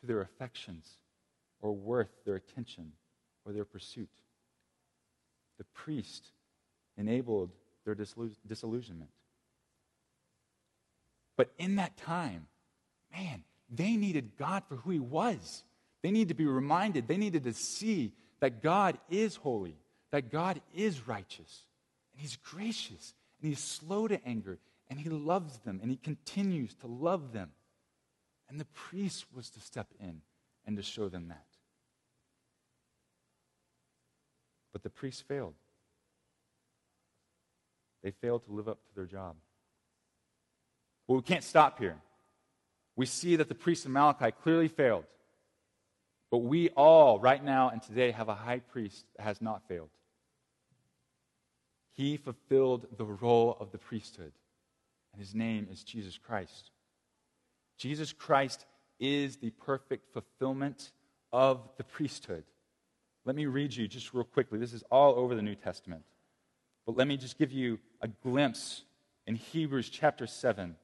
to 0.00 0.06
their 0.06 0.20
affections 0.20 0.98
or 1.62 1.72
worth 1.72 2.10
their 2.24 2.34
attention 2.34 2.92
or 3.46 3.52
their 3.52 3.64
pursuit. 3.64 4.10
The 5.58 5.64
priest 5.64 6.32
enabled 6.96 7.52
their 7.84 7.94
disillusionment. 7.94 9.10
But 11.36 11.52
in 11.58 11.76
that 11.76 11.96
time, 11.96 12.48
man, 13.12 13.44
they 13.68 13.96
needed 13.96 14.36
God 14.36 14.64
for 14.68 14.76
who 14.76 14.90
He 14.90 15.00
was. 15.00 15.64
They 16.02 16.10
needed 16.10 16.28
to 16.28 16.34
be 16.34 16.46
reminded, 16.46 17.08
they 17.08 17.16
needed 17.16 17.44
to 17.44 17.54
see 17.54 18.12
that 18.40 18.62
God 18.62 18.98
is 19.08 19.36
holy, 19.36 19.78
that 20.10 20.30
God 20.30 20.60
is 20.74 21.08
righteous, 21.08 21.64
and 22.12 22.20
He's 22.20 22.36
gracious, 22.36 23.14
and 23.40 23.48
He's 23.48 23.60
slow 23.60 24.06
to 24.08 24.22
anger, 24.26 24.58
and 24.88 25.00
He 25.00 25.08
loves 25.08 25.58
them, 25.60 25.80
and 25.80 25.90
He 25.90 25.96
continues 25.96 26.74
to 26.76 26.86
love 26.86 27.32
them. 27.32 27.50
And 28.50 28.60
the 28.60 28.66
priest 28.66 29.24
was 29.34 29.48
to 29.50 29.60
step 29.60 29.86
in 29.98 30.20
and 30.66 30.76
to 30.76 30.82
show 30.82 31.08
them 31.08 31.28
that. 31.28 31.46
But 34.72 34.82
the 34.82 34.90
priests 34.90 35.22
failed. 35.22 35.54
They 38.02 38.10
failed 38.10 38.44
to 38.44 38.52
live 38.52 38.68
up 38.68 38.84
to 38.88 38.94
their 38.94 39.06
job. 39.06 39.36
Well, 41.06 41.16
we 41.16 41.22
can't 41.22 41.44
stop 41.44 41.78
here. 41.78 41.96
We 42.96 43.06
see 43.06 43.36
that 43.36 43.48
the 43.48 43.54
priests 43.54 43.84
of 43.84 43.90
Malachi 43.90 44.30
clearly 44.30 44.68
failed. 44.68 45.04
But 46.30 46.38
we 46.38 46.70
all, 46.70 47.18
right 47.18 47.42
now 47.42 47.70
and 47.70 47.82
today, 47.82 48.10
have 48.10 48.28
a 48.28 48.34
high 48.34 48.60
priest 48.60 49.06
that 49.16 49.22
has 49.22 49.40
not 49.40 49.66
failed. 49.68 49.90
He 51.92 52.16
fulfilled 52.16 52.86
the 52.96 53.04
role 53.04 53.56
of 53.60 53.70
the 53.70 53.78
priesthood, 53.78 54.32
and 55.12 55.20
his 55.20 55.34
name 55.34 55.68
is 55.70 55.84
Jesus 55.84 56.18
Christ. 56.18 56.70
Jesus 57.78 58.12
Christ 58.12 58.66
is 58.98 59.36
the 59.36 59.50
perfect 59.50 60.12
fulfillment 60.12 60.90
of 61.32 61.68
the 61.76 61.84
priesthood. 61.84 62.44
Let 63.24 63.36
me 63.36 63.46
read 63.46 63.74
you 63.74 63.88
just 63.88 64.12
real 64.12 64.24
quickly. 64.24 64.58
This 64.58 64.72
is 64.72 64.84
all 64.90 65.14
over 65.14 65.34
the 65.34 65.42
New 65.42 65.54
Testament. 65.54 66.02
But 66.86 66.96
let 66.96 67.06
me 67.06 67.16
just 67.16 67.38
give 67.38 67.52
you 67.52 67.78
a 68.00 68.08
glimpse 68.08 68.82
in 69.26 69.36
Hebrews 69.36 69.88
chapter 69.88 70.26
7, 70.26 70.76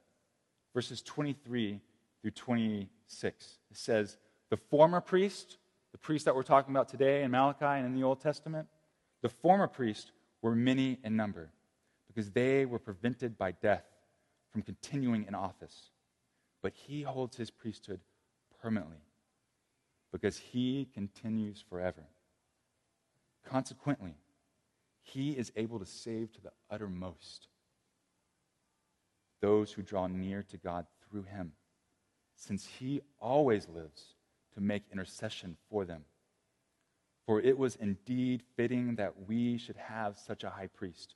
verses 0.73 1.01
23 1.01 1.79
through 2.21 2.31
26. 2.31 3.59
It 3.69 3.77
says, 3.77 4.17
The 4.49 4.57
former 4.57 5.01
priest, 5.01 5.57
the 5.91 5.97
priest 5.97 6.25
that 6.25 6.35
we're 6.35 6.43
talking 6.43 6.73
about 6.73 6.89
today 6.89 7.23
in 7.23 7.31
Malachi 7.31 7.65
and 7.65 7.85
in 7.85 7.95
the 7.95 8.03
Old 8.03 8.21
Testament, 8.21 8.67
the 9.21 9.29
former 9.29 9.67
priest 9.67 10.11
were 10.41 10.55
many 10.55 10.99
in 11.03 11.15
number 11.15 11.51
because 12.07 12.31
they 12.31 12.65
were 12.65 12.79
prevented 12.79 13.37
by 13.37 13.51
death 13.51 13.85
from 14.51 14.61
continuing 14.61 15.25
in 15.27 15.35
office. 15.35 15.91
But 16.61 16.73
he 16.73 17.01
holds 17.03 17.37
his 17.37 17.49
priesthood 17.49 18.01
permanently 18.61 19.01
because 20.11 20.37
he 20.37 20.87
continues 20.93 21.63
forever. 21.69 22.03
Consequently, 23.45 24.15
he 25.01 25.31
is 25.31 25.51
able 25.55 25.79
to 25.79 25.85
save 25.85 26.31
to 26.33 26.41
the 26.41 26.51
uttermost 26.69 27.47
those 29.41 29.71
who 29.71 29.81
draw 29.81 30.07
near 30.07 30.43
to 30.43 30.57
God 30.57 30.85
through 31.09 31.23
him, 31.23 31.53
since 32.41 32.65
he 32.79 33.01
always 33.19 33.69
lives 33.69 34.15
to 34.55 34.61
make 34.61 34.81
intercession 34.91 35.55
for 35.69 35.85
them. 35.85 36.03
For 37.27 37.39
it 37.39 37.55
was 37.55 37.75
indeed 37.75 38.41
fitting 38.57 38.95
that 38.95 39.27
we 39.27 39.59
should 39.59 39.75
have 39.77 40.17
such 40.17 40.43
a 40.43 40.49
high 40.49 40.69
priest, 40.73 41.13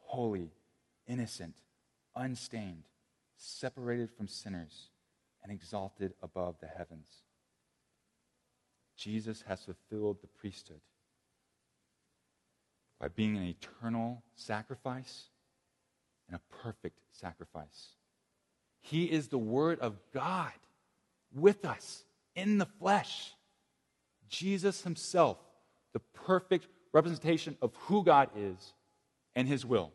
holy, 0.00 0.50
innocent, 1.06 1.54
unstained, 2.16 2.82
separated 3.36 4.10
from 4.10 4.26
sinners, 4.26 4.88
and 5.44 5.52
exalted 5.52 6.14
above 6.20 6.56
the 6.60 6.66
heavens. 6.66 7.22
Jesus 8.96 9.44
has 9.46 9.62
fulfilled 9.62 10.16
the 10.20 10.26
priesthood 10.26 10.80
by 12.98 13.06
being 13.06 13.36
an 13.36 13.44
eternal 13.44 14.24
sacrifice 14.34 15.26
and 16.26 16.36
a 16.36 16.62
perfect 16.62 16.98
sacrifice. 17.12 17.90
He 18.80 19.04
is 19.04 19.28
the 19.28 19.38
Word 19.38 19.80
of 19.80 19.98
God 20.12 20.52
with 21.34 21.64
us 21.64 22.04
in 22.34 22.58
the 22.58 22.66
flesh. 22.66 23.34
Jesus 24.28 24.82
Himself, 24.82 25.38
the 25.92 26.00
perfect 26.00 26.68
representation 26.92 27.56
of 27.60 27.74
who 27.74 28.04
God 28.04 28.30
is 28.36 28.72
and 29.34 29.48
His 29.48 29.64
will. 29.64 29.92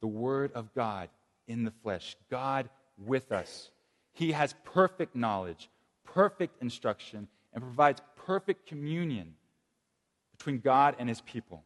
The 0.00 0.08
Word 0.08 0.52
of 0.54 0.74
God 0.74 1.08
in 1.46 1.64
the 1.64 1.72
flesh, 1.82 2.16
God 2.30 2.68
with 2.96 3.32
us. 3.32 3.70
He 4.12 4.32
has 4.32 4.54
perfect 4.64 5.16
knowledge, 5.16 5.68
perfect 6.04 6.60
instruction, 6.62 7.28
and 7.52 7.62
provides 7.62 8.00
perfect 8.16 8.66
communion 8.66 9.34
between 10.36 10.58
God 10.58 10.96
and 10.98 11.08
His 11.08 11.20
people. 11.20 11.64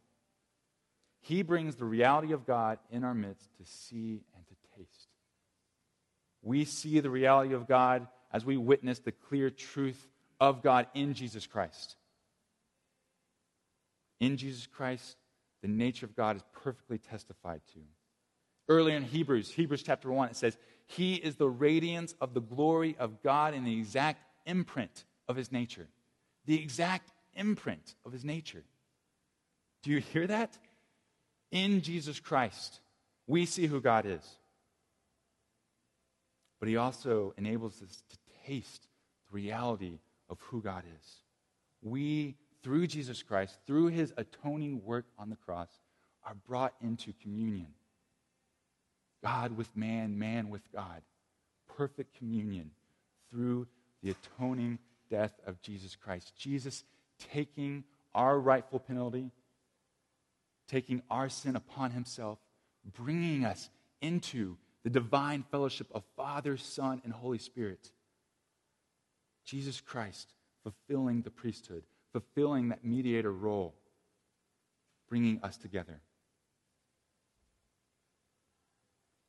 He 1.19 1.41
brings 1.41 1.75
the 1.75 1.85
reality 1.85 2.31
of 2.31 2.45
God 2.45 2.79
in 2.89 3.03
our 3.03 3.13
midst 3.13 3.49
to 3.57 3.65
see 3.65 4.21
and 4.35 4.45
to 4.47 4.53
taste. 4.77 5.06
We 6.41 6.65
see 6.65 6.99
the 6.99 7.09
reality 7.09 7.53
of 7.53 7.67
God 7.67 8.07
as 8.31 8.45
we 8.45 8.57
witness 8.57 8.99
the 8.99 9.11
clear 9.11 9.49
truth 9.49 10.07
of 10.39 10.61
God 10.61 10.87
in 10.93 11.13
Jesus 11.13 11.47
Christ. 11.47 11.95
In 14.19 14.37
Jesus 14.37 14.67
Christ, 14.67 15.17
the 15.61 15.67
nature 15.67 16.05
of 16.05 16.15
God 16.15 16.35
is 16.35 16.43
perfectly 16.63 16.97
testified 16.97 17.61
to. 17.73 17.79
Earlier 18.69 18.97
in 18.97 19.03
Hebrews, 19.03 19.51
Hebrews 19.51 19.83
chapter 19.83 20.11
1, 20.11 20.29
it 20.29 20.35
says, 20.35 20.57
He 20.87 21.15
is 21.15 21.35
the 21.35 21.49
radiance 21.49 22.15
of 22.19 22.33
the 22.33 22.41
glory 22.41 22.95
of 22.99 23.23
God 23.23 23.53
in 23.53 23.63
the 23.63 23.77
exact 23.77 24.21
imprint 24.45 25.05
of 25.27 25.35
His 25.35 25.51
nature. 25.51 25.87
The 26.45 26.61
exact 26.61 27.11
imprint 27.35 27.95
of 28.05 28.11
His 28.11 28.25
nature. 28.25 28.63
Do 29.83 29.91
you 29.91 29.99
hear 29.99 30.27
that? 30.27 30.57
In 31.51 31.81
Jesus 31.81 32.19
Christ, 32.19 32.81
we 33.25 33.45
see 33.45 33.67
who 33.67 33.79
God 33.79 34.05
is. 34.05 34.37
But 36.59 36.69
He 36.69 36.77
also 36.77 37.33
enables 37.37 37.81
us 37.81 38.03
to 38.09 38.17
taste 38.45 38.87
the 39.29 39.35
reality 39.35 39.99
of 40.29 40.39
who 40.41 40.61
God 40.61 40.83
is. 40.99 41.15
We, 41.81 42.35
through 42.63 42.87
Jesus 42.87 43.23
Christ, 43.23 43.57
through 43.65 43.87
His 43.87 44.13
atoning 44.17 44.83
work 44.83 45.05
on 45.17 45.29
the 45.29 45.35
cross, 45.35 45.69
are 46.25 46.35
brought 46.47 46.73
into 46.81 47.13
communion. 47.21 47.67
God 49.23 49.55
with 49.55 49.75
man, 49.75 50.17
man 50.17 50.49
with 50.49 50.63
God. 50.73 51.01
Perfect 51.77 52.17
communion 52.17 52.71
through 53.29 53.67
the 54.01 54.11
atoning 54.11 54.79
death 55.09 55.33
of 55.45 55.61
Jesus 55.61 55.95
Christ. 55.95 56.33
Jesus 56.37 56.83
taking 57.31 57.83
our 58.13 58.39
rightful 58.39 58.79
penalty 58.79 59.31
taking 60.67 61.01
our 61.09 61.29
sin 61.29 61.55
upon 61.55 61.91
himself, 61.91 62.39
bringing 62.97 63.45
us 63.45 63.69
into 64.01 64.57
the 64.87 65.01
divine 65.01 65.43
fellowship 65.51 65.87
of 65.93 66.01
Father, 66.15 66.55
Son, 66.55 67.01
and 67.03 67.11
Holy 67.11 67.39
Spirit. 67.39 67.91
Jesus 69.43 69.81
Christ 69.81 70.31
fulfilling 70.63 71.23
the 71.23 71.29
priesthood, 71.29 71.83
fulfilling 72.13 72.69
that 72.69 72.85
mediator 72.85 73.33
role, 73.33 73.75
bringing 75.09 75.41
us 75.43 75.57
together. 75.57 75.99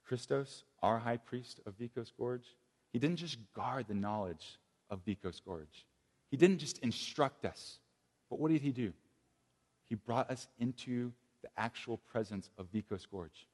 Christos, 0.06 0.62
our 0.80 0.96
high 0.96 1.16
priest 1.16 1.58
of 1.66 1.76
Vikos 1.76 2.12
Gorge, 2.16 2.46
he 2.92 3.00
didn't 3.00 3.16
just 3.16 3.38
guard 3.52 3.86
the 3.88 3.94
knowledge 3.94 4.60
of 4.90 5.04
Vikos 5.04 5.40
Gorge. 5.44 5.86
He 6.30 6.36
didn't 6.36 6.58
just 6.58 6.78
instruct 6.84 7.44
us, 7.44 7.80
but 8.30 8.38
what 8.38 8.52
did 8.52 8.62
he 8.62 8.70
do? 8.70 8.92
He 9.86 9.96
brought 9.96 10.30
us 10.30 10.46
into 10.60 11.10
the 11.42 11.48
actual 11.56 11.96
presence 11.96 12.48
of 12.58 12.70
Vikos 12.70 13.10
Gorge. 13.10 13.48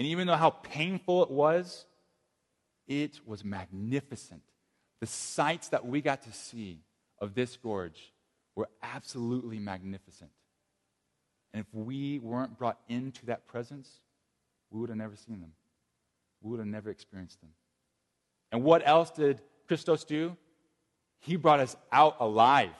And 0.00 0.08
even 0.08 0.26
though 0.26 0.34
how 0.34 0.48
painful 0.50 1.22
it 1.22 1.30
was 1.30 1.84
It 2.90 3.20
was 3.24 3.44
magnificent. 3.44 4.42
The 5.00 5.06
sights 5.06 5.68
that 5.68 5.86
we 5.86 6.00
got 6.00 6.22
to 6.22 6.32
see 6.32 6.80
of 7.20 7.34
this 7.34 7.56
gorge 7.56 8.12
were 8.56 8.68
absolutely 8.82 9.60
magnificent. 9.60 10.32
And 11.54 11.64
if 11.64 11.72
we 11.72 12.18
weren't 12.18 12.58
brought 12.58 12.80
into 12.88 13.26
that 13.26 13.46
presence, 13.46 13.88
we 14.70 14.80
would 14.80 14.88
have 14.88 14.98
never 14.98 15.14
seen 15.14 15.40
them. 15.40 15.52
We 16.42 16.50
would 16.50 16.58
have 16.58 16.66
never 16.66 16.90
experienced 16.90 17.40
them. 17.40 17.50
And 18.50 18.64
what 18.64 18.82
else 18.84 19.12
did 19.12 19.40
Christos 19.68 20.02
do? 20.02 20.36
He 21.20 21.36
brought 21.36 21.60
us 21.60 21.76
out 21.92 22.16
alive. 22.18 22.74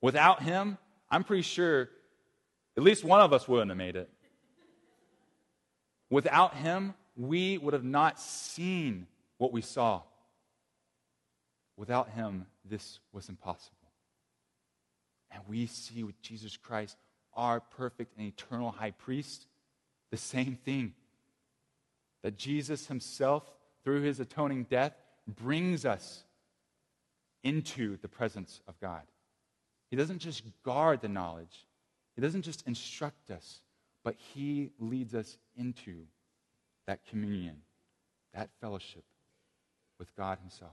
Without 0.00 0.42
him, 0.42 0.76
I'm 1.08 1.22
pretty 1.22 1.42
sure 1.42 1.88
at 2.76 2.82
least 2.82 3.04
one 3.04 3.20
of 3.20 3.32
us 3.32 3.46
wouldn't 3.46 3.70
have 3.70 3.78
made 3.78 3.94
it. 3.94 4.10
Without 6.10 6.54
him, 6.54 6.94
we 7.16 7.58
would 7.58 7.74
have 7.74 7.84
not 7.84 8.20
seen 8.20 9.06
what 9.36 9.52
we 9.52 9.60
saw. 9.60 10.02
Without 11.76 12.10
him, 12.10 12.46
this 12.64 13.00
was 13.12 13.28
impossible. 13.28 13.76
And 15.30 15.42
we 15.48 15.66
see 15.66 16.02
with 16.02 16.20
Jesus 16.22 16.56
Christ, 16.56 16.96
our 17.34 17.60
perfect 17.60 18.16
and 18.16 18.26
eternal 18.26 18.70
high 18.70 18.90
priest, 18.92 19.46
the 20.10 20.16
same 20.16 20.56
thing. 20.64 20.94
That 22.22 22.36
Jesus 22.36 22.86
himself, 22.86 23.44
through 23.84 24.02
his 24.02 24.18
atoning 24.18 24.64
death, 24.64 24.94
brings 25.26 25.84
us 25.84 26.24
into 27.44 27.96
the 27.98 28.08
presence 28.08 28.60
of 28.66 28.78
God. 28.80 29.02
He 29.90 29.96
doesn't 29.96 30.18
just 30.18 30.42
guard 30.62 31.00
the 31.00 31.08
knowledge, 31.08 31.66
He 32.14 32.22
doesn't 32.22 32.42
just 32.42 32.66
instruct 32.66 33.30
us, 33.30 33.60
but 34.08 34.16
He 34.32 34.70
leads 34.78 35.14
us 35.14 35.36
into 35.54 36.04
that 36.86 37.00
communion, 37.10 37.56
that 38.32 38.48
fellowship 38.58 39.04
with 39.98 40.16
God 40.16 40.38
Himself. 40.40 40.72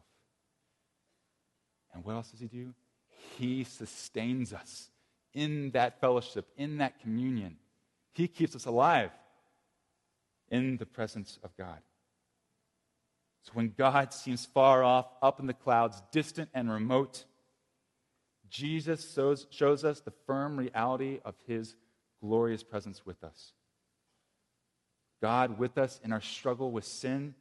And 1.93 2.05
what 2.05 2.13
else 2.13 2.31
does 2.31 2.39
He 2.39 2.47
do? 2.47 2.73
He 3.37 3.65
sustains 3.65 4.53
us 4.53 4.89
in 5.33 5.71
that 5.71 5.99
fellowship, 5.99 6.47
in 6.55 6.77
that 6.77 7.01
communion. 7.01 7.57
He 8.13 8.29
keeps 8.29 8.55
us 8.55 8.67
alive 8.67 9.11
in 10.49 10.77
the 10.77 10.85
presence 10.85 11.37
of 11.43 11.57
God. 11.57 11.79
So 13.41 13.51
when 13.53 13.73
God 13.77 14.13
seems 14.13 14.45
far 14.45 14.81
off, 14.81 15.07
up 15.21 15.41
in 15.41 15.47
the 15.47 15.53
clouds, 15.53 16.01
distant 16.13 16.47
and 16.53 16.71
remote, 16.71 17.25
Jesus 18.49 19.13
shows, 19.13 19.83
us 19.83 19.99
the 19.99 20.13
firm 20.25 20.55
reality 20.55 21.19
of 21.25 21.35
his 21.45 21.75
glorious 22.21 22.63
presence 22.63 23.05
with 23.05 23.23
us. 23.23 23.53
God 25.21 25.57
with 25.57 25.77
us 25.77 25.99
in 26.03 26.11
our 26.11 26.21
struggle 26.21 26.71
with 26.71 26.85
sin, 26.85 27.35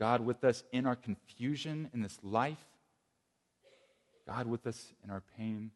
God 0.00 0.20
with 0.20 0.44
us 0.44 0.64
in 0.72 0.86
our 0.86 0.96
confusion 0.96 1.90
in 1.92 2.02
this 2.02 2.18
life, 2.22 2.64
God 4.26 4.46
with 4.46 4.66
us 4.66 4.92
in 5.02 5.10
our 5.10 5.22
pain 5.36 5.70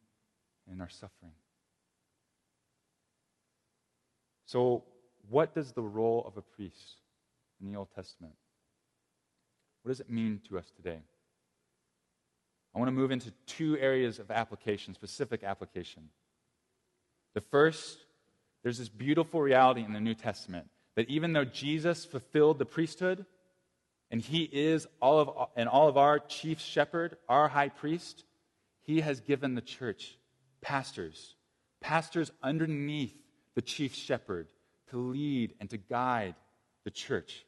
and 0.66 0.76
in 0.76 0.80
our 0.80 0.88
suffering. 0.88 1.32
So, 4.46 4.84
what 5.28 5.54
does 5.54 5.72
the 5.72 5.82
role 5.82 6.24
of 6.26 6.38
a 6.38 6.42
priest 6.42 6.96
in 7.60 7.70
the 7.70 7.78
Old 7.78 7.88
Testament? 7.94 8.32
What 9.82 9.90
does 9.90 10.00
it 10.00 10.10
mean 10.10 10.40
to 10.48 10.58
us 10.58 10.70
today? 10.74 11.00
I 12.74 12.78
want 12.78 12.88
to 12.88 12.92
move 12.92 13.10
into 13.10 13.32
two 13.46 13.76
areas 13.78 14.18
of 14.18 14.30
application, 14.30 14.94
specific 14.94 15.42
application. 15.42 16.04
The 17.38 17.44
first, 17.53 18.05
there's 18.64 18.79
this 18.79 18.88
beautiful 18.88 19.40
reality 19.40 19.85
in 19.85 19.92
the 19.92 20.01
New 20.01 20.16
Testament 20.16 20.66
that 20.96 21.09
even 21.09 21.35
though 21.35 21.44
Jesus 21.44 22.05
fulfilled 22.05 22.59
the 22.59 22.66
priesthood, 22.66 23.24
and 24.11 24.20
he 24.20 24.42
is 24.42 24.88
all 25.01 25.20
of 25.20 25.48
and 25.55 25.68
all 25.68 25.87
of 25.87 25.96
our 25.96 26.18
chief 26.18 26.59
shepherd, 26.59 27.16
our 27.29 27.46
high 27.46 27.68
priest, 27.68 28.24
he 28.81 29.03
has 29.03 29.20
given 29.20 29.55
the 29.55 29.61
church 29.61 30.18
pastors, 30.62 31.37
pastors 31.81 32.33
underneath 32.42 33.14
the 33.55 33.62
chief 33.62 33.94
shepherd 33.94 34.48
to 34.90 34.98
lead 34.98 35.55
and 35.61 35.70
to 35.70 35.77
guide 35.77 36.35
the 36.83 36.90
church. 36.90 37.46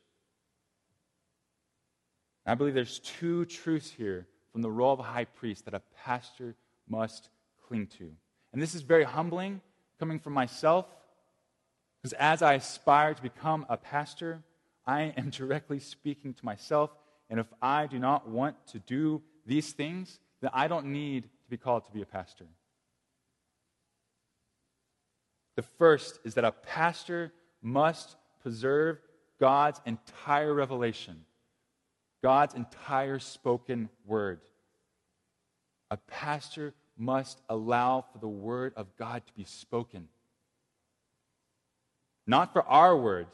I 2.47 2.55
believe 2.55 2.75
there's 2.75 3.01
two 3.01 3.45
truths 3.45 3.91
here 3.91 4.29
from 4.53 4.63
the 4.63 4.71
role 4.71 4.93
of 4.93 5.01
a 5.01 5.03
high 5.03 5.25
priest 5.25 5.65
that 5.65 5.75
a 5.75 5.83
pastor 6.05 6.55
must 6.89 7.29
cling 7.67 7.89
to. 7.99 8.13
And 8.53 8.63
this 8.63 8.77
is 8.77 8.83
very 8.83 9.03
humbling 9.03 9.61
coming 10.01 10.19
from 10.19 10.33
myself, 10.33 10.87
because 12.03 12.15
as 12.15 12.43
I 12.43 12.55
aspire 12.55 13.15
to 13.15 13.23
become 13.23 13.67
a 13.69 13.77
pastor, 13.77 14.43
I 14.85 15.15
am 15.17 15.31
directly 15.41 15.79
speaking 15.79 16.35
to 16.35 16.45
myself. 16.45 16.91
And 17.29 17.39
if 17.39 17.47
I 17.63 17.87
do 17.87 18.01
not 18.01 18.29
want 18.29 18.57
to 18.69 18.81
do 18.81 19.23
these 19.47 19.71
things, 19.71 20.19
then 20.41 20.51
I 20.53 20.67
don't 20.67 20.87
need 20.87 21.23
to 21.23 21.51
be 21.51 21.57
called 21.57 21.85
to 21.85 21.93
be 21.93 22.03
a 22.03 22.07
pastor. 22.07 22.47
The 25.55 25.63
first 25.63 26.19
is 26.25 26.35
that 26.35 26.45
a 26.45 26.51
pastor 26.51 27.33
must 27.63 28.17
preserve 28.43 28.99
God's 29.39 29.81
entire 29.87 30.53
revelation 30.53 31.25
God's 32.23 32.55
entire 32.55 33.19
spoken 33.19 33.89
word. 34.07 34.41
A 35.91 35.97
pastor 35.97 36.75
must 37.01 37.41
allow 37.49 38.05
for 38.13 38.19
the 38.19 38.29
word 38.29 38.75
of 38.77 38.95
God 38.97 39.27
to 39.27 39.33
be 39.33 39.45
spoken. 39.45 40.09
Not 42.27 42.53
for 42.53 42.63
our 42.63 42.97
word, 42.97 43.27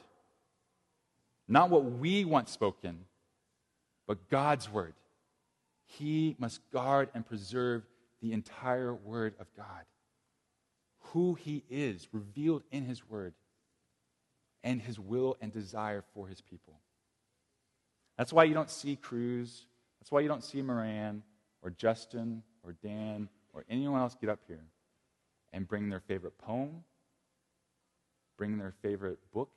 not 1.48 1.68
what 1.68 1.84
we 1.84 2.24
want 2.24 2.48
spoken, 2.48 3.00
but 4.06 4.30
God's 4.30 4.70
word. 4.70 4.94
He 5.84 6.36
must 6.38 6.60
guard 6.72 7.08
and 7.12 7.26
preserve 7.26 7.82
the 8.22 8.32
entire 8.32 8.94
word 8.94 9.34
of 9.40 9.46
God. 9.56 9.84
Who 11.12 11.34
he 11.34 11.64
is 11.68 12.08
revealed 12.12 12.62
in 12.70 12.84
his 12.84 13.08
word 13.08 13.34
and 14.62 14.80
his 14.80 14.98
will 14.98 15.36
and 15.40 15.52
desire 15.52 16.04
for 16.14 16.28
his 16.28 16.40
people. 16.40 16.80
That's 18.16 18.32
why 18.32 18.44
you 18.44 18.54
don't 18.54 18.70
see 18.70 18.96
Cruz. 18.96 19.66
That's 20.00 20.10
why 20.10 20.20
you 20.20 20.28
don't 20.28 20.44
see 20.44 20.62
Moran 20.62 21.22
or 21.62 21.70
Justin 21.70 22.42
or 22.62 22.72
Dan 22.72 23.28
or 23.56 23.64
anyone 23.70 24.02
else 24.02 24.14
get 24.20 24.28
up 24.28 24.40
here 24.46 24.66
and 25.54 25.66
bring 25.66 25.88
their 25.88 26.00
favorite 26.00 26.36
poem, 26.36 26.84
bring 28.36 28.58
their 28.58 28.74
favorite 28.82 29.18
book 29.32 29.50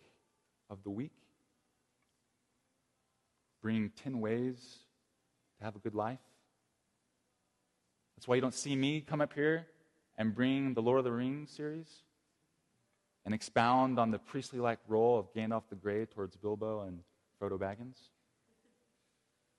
of 0.70 0.82
the 0.84 0.90
week, 0.90 1.12
bring 3.62 3.92
10 4.02 4.22
ways 4.22 4.78
to 5.58 5.66
have 5.66 5.76
a 5.76 5.80
good 5.80 5.94
life. 5.94 6.20
That's 8.16 8.26
why 8.26 8.36
you 8.36 8.42
don't 8.42 8.54
see 8.54 8.74
me 8.74 9.02
come 9.02 9.20
up 9.20 9.34
here 9.34 9.68
and 10.18 10.34
bring 10.34 10.74
the 10.74 10.82
Lord 10.82 11.00
of 11.00 11.04
the 11.04 11.12
Rings 11.12 11.52
series 11.52 11.90
and 13.26 13.34
expound 13.34 14.00
on 14.00 14.12
the 14.12 14.20
priestly 14.20 14.60
like 14.60 14.80
role 14.88 15.20
of 15.20 15.34
Gandalf 15.34 15.64
the 15.70 15.76
Grey 15.76 16.06
towards 16.06 16.38
Bilbo 16.38 16.84
and 16.84 17.00
Frodo 17.42 17.60
Baggins. 17.60 17.98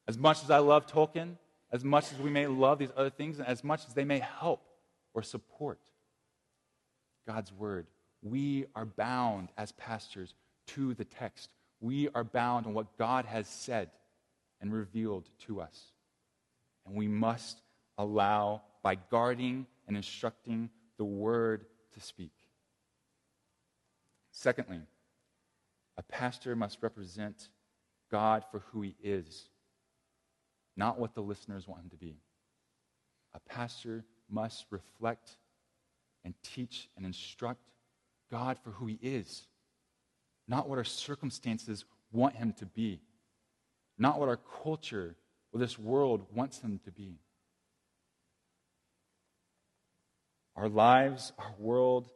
As 0.08 0.16
much 0.16 0.42
as 0.42 0.50
I 0.50 0.58
love 0.58 0.86
Tolkien, 0.86 1.36
as 1.72 1.84
much 1.84 2.12
as 2.12 2.18
we 2.18 2.30
may 2.30 2.46
love 2.46 2.78
these 2.78 2.92
other 2.96 3.10
things, 3.10 3.38
and 3.38 3.46
as 3.46 3.62
much 3.62 3.86
as 3.86 3.94
they 3.94 4.04
may 4.04 4.18
help 4.18 4.62
or 5.14 5.22
support 5.22 5.78
God's 7.26 7.52
word, 7.52 7.86
we 8.22 8.66
are 8.74 8.84
bound 8.84 9.48
as 9.56 9.72
pastors 9.72 10.34
to 10.68 10.94
the 10.94 11.04
text. 11.04 11.50
We 11.80 12.08
are 12.14 12.24
bound 12.24 12.66
on 12.66 12.74
what 12.74 12.98
God 12.98 13.24
has 13.24 13.48
said 13.48 13.90
and 14.60 14.72
revealed 14.72 15.28
to 15.46 15.60
us. 15.60 15.92
And 16.86 16.94
we 16.94 17.08
must 17.08 17.60
allow, 17.96 18.62
by 18.82 18.96
guarding 18.96 19.66
and 19.86 19.96
instructing 19.96 20.70
the 20.96 21.04
word 21.04 21.64
to 21.92 22.00
speak. 22.00 22.32
Secondly, 24.32 24.80
a 25.96 26.02
pastor 26.02 26.56
must 26.56 26.82
represent 26.82 27.48
God 28.10 28.44
for 28.50 28.60
who 28.70 28.82
he 28.82 28.96
is 29.02 29.48
not 30.76 30.98
what 30.98 31.14
the 31.14 31.20
listeners 31.20 31.66
want 31.66 31.82
him 31.82 31.90
to 31.90 31.96
be. 31.96 32.16
A 33.34 33.40
pastor 33.40 34.04
must 34.28 34.66
reflect 34.70 35.36
and 36.24 36.34
teach 36.42 36.88
and 36.96 37.06
instruct 37.06 37.62
God 38.30 38.58
for 38.62 38.70
who 38.70 38.86
he 38.86 38.98
is, 39.02 39.46
not 40.46 40.68
what 40.68 40.78
our 40.78 40.84
circumstances 40.84 41.84
want 42.12 42.36
him 42.36 42.52
to 42.54 42.66
be, 42.66 43.00
not 43.98 44.18
what 44.18 44.28
our 44.28 44.40
culture 44.62 45.16
or 45.52 45.60
this 45.60 45.78
world 45.78 46.26
wants 46.32 46.60
him 46.60 46.80
to 46.84 46.90
be. 46.90 47.18
Our 50.56 50.68
lives, 50.68 51.32
our 51.38 51.54
world, 51.58 52.08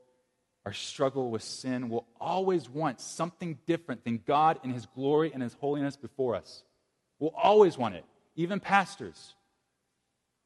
our 0.66 0.72
struggle 0.72 1.30
with 1.30 1.42
sin 1.42 1.88
will 1.88 2.06
always 2.20 2.68
want 2.68 3.00
something 3.00 3.58
different 3.66 4.04
than 4.04 4.22
God 4.26 4.60
in 4.62 4.70
his 4.70 4.86
glory 4.86 5.30
and 5.32 5.42
his 5.42 5.54
holiness 5.54 5.96
before 5.96 6.34
us. 6.34 6.62
We'll 7.18 7.34
always 7.36 7.76
want 7.78 7.94
it 7.96 8.04
even 8.36 8.60
pastors, 8.60 9.34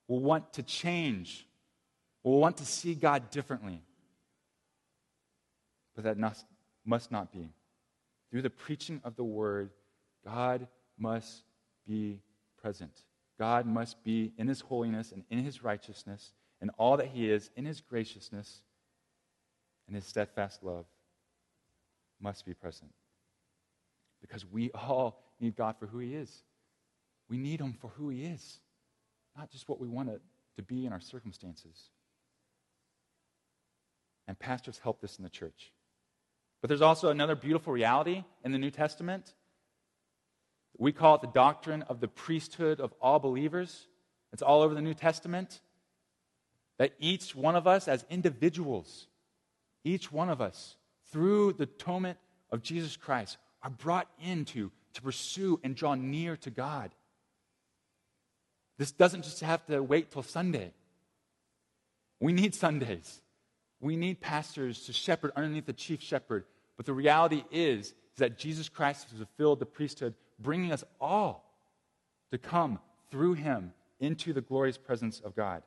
will 0.06 0.20
want 0.20 0.52
to 0.54 0.62
change, 0.62 1.46
will 2.22 2.40
want 2.40 2.56
to 2.58 2.66
see 2.66 2.94
God 2.94 3.30
differently. 3.30 3.82
But 5.94 6.04
that 6.04 6.18
must, 6.18 6.46
must 6.84 7.10
not 7.10 7.32
be. 7.32 7.50
Through 8.30 8.42
the 8.42 8.50
preaching 8.50 9.00
of 9.04 9.16
the 9.16 9.24
word, 9.24 9.70
God 10.24 10.68
must 10.98 11.42
be 11.86 12.20
present. 12.60 12.92
God 13.38 13.66
must 13.66 14.02
be 14.04 14.32
in 14.36 14.48
his 14.48 14.60
holiness 14.60 15.12
and 15.12 15.24
in 15.30 15.44
his 15.44 15.62
righteousness 15.62 16.32
and 16.60 16.70
all 16.76 16.96
that 16.96 17.06
he 17.06 17.30
is, 17.30 17.50
in 17.56 17.64
his 17.64 17.80
graciousness 17.80 18.62
and 19.86 19.94
his 19.94 20.04
steadfast 20.04 20.62
love 20.62 20.86
must 22.20 22.44
be 22.44 22.52
present. 22.52 22.90
Because 24.20 24.44
we 24.44 24.70
all 24.72 25.22
need 25.40 25.56
God 25.56 25.76
for 25.78 25.86
who 25.86 25.98
he 25.98 26.14
is. 26.14 26.42
We 27.28 27.36
need 27.38 27.60
him 27.60 27.74
for 27.74 27.88
who 27.88 28.08
he 28.08 28.24
is, 28.24 28.60
not 29.36 29.50
just 29.50 29.68
what 29.68 29.80
we 29.80 29.88
want 29.88 30.08
it 30.08 30.20
to 30.56 30.62
be 30.62 30.86
in 30.86 30.92
our 30.92 31.00
circumstances. 31.00 31.90
And 34.26 34.38
pastors 34.38 34.78
help 34.82 35.00
this 35.00 35.16
in 35.16 35.24
the 35.24 35.30
church. 35.30 35.72
But 36.60 36.68
there's 36.68 36.82
also 36.82 37.08
another 37.08 37.36
beautiful 37.36 37.72
reality 37.72 38.24
in 38.44 38.52
the 38.52 38.58
New 38.58 38.70
Testament. 38.70 39.34
We 40.76 40.92
call 40.92 41.16
it 41.16 41.20
the 41.20 41.28
doctrine 41.28 41.82
of 41.82 42.00
the 42.00 42.08
priesthood 42.08 42.80
of 42.80 42.92
all 43.00 43.18
believers. 43.18 43.86
It's 44.32 44.42
all 44.42 44.62
over 44.62 44.74
the 44.74 44.82
New 44.82 44.94
Testament. 44.94 45.60
That 46.78 46.92
each 46.98 47.34
one 47.34 47.56
of 47.56 47.66
us, 47.66 47.88
as 47.88 48.04
individuals, 48.10 49.06
each 49.84 50.12
one 50.12 50.28
of 50.28 50.40
us, 50.40 50.76
through 51.10 51.54
the 51.54 51.64
atonement 51.64 52.18
of 52.50 52.62
Jesus 52.62 52.96
Christ, 52.96 53.38
are 53.62 53.70
brought 53.70 54.08
into 54.20 54.70
to 54.94 55.02
pursue 55.02 55.60
and 55.64 55.74
draw 55.74 55.94
near 55.94 56.36
to 56.38 56.50
God. 56.50 56.94
This 58.78 58.92
doesn't 58.92 59.22
just 59.22 59.40
have 59.40 59.66
to 59.66 59.82
wait 59.82 60.10
till 60.10 60.22
Sunday. 60.22 60.72
We 62.20 62.32
need 62.32 62.54
Sundays. 62.54 63.20
We 63.80 63.96
need 63.96 64.20
pastors 64.20 64.86
to 64.86 64.92
shepherd 64.92 65.32
underneath 65.36 65.66
the 65.66 65.72
chief 65.72 66.00
shepherd. 66.02 66.44
But 66.76 66.86
the 66.86 66.92
reality 66.92 67.44
is, 67.50 67.88
is 67.88 67.94
that 68.18 68.38
Jesus 68.38 68.68
Christ 68.68 69.08
has 69.10 69.18
fulfilled 69.18 69.60
the 69.60 69.66
priesthood, 69.66 70.14
bringing 70.38 70.72
us 70.72 70.84
all 71.00 71.44
to 72.30 72.38
come 72.38 72.78
through 73.10 73.34
him 73.34 73.72
into 74.00 74.32
the 74.32 74.40
glorious 74.40 74.78
presence 74.78 75.20
of 75.20 75.34
God. 75.34 75.62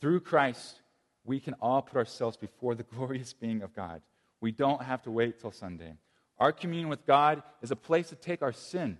Through 0.00 0.20
Christ, 0.20 0.80
we 1.24 1.40
can 1.40 1.54
all 1.54 1.82
put 1.82 1.96
ourselves 1.96 2.36
before 2.36 2.74
the 2.74 2.82
glorious 2.94 3.32
being 3.32 3.62
of 3.62 3.74
God. 3.74 4.02
We 4.40 4.52
don't 4.52 4.82
have 4.82 5.02
to 5.02 5.10
wait 5.10 5.40
till 5.40 5.52
Sunday. 5.52 5.94
Our 6.38 6.52
communion 6.52 6.88
with 6.88 7.06
God 7.06 7.42
is 7.62 7.70
a 7.70 7.76
place 7.76 8.08
to 8.08 8.16
take 8.16 8.42
our 8.42 8.52
sin, 8.52 8.98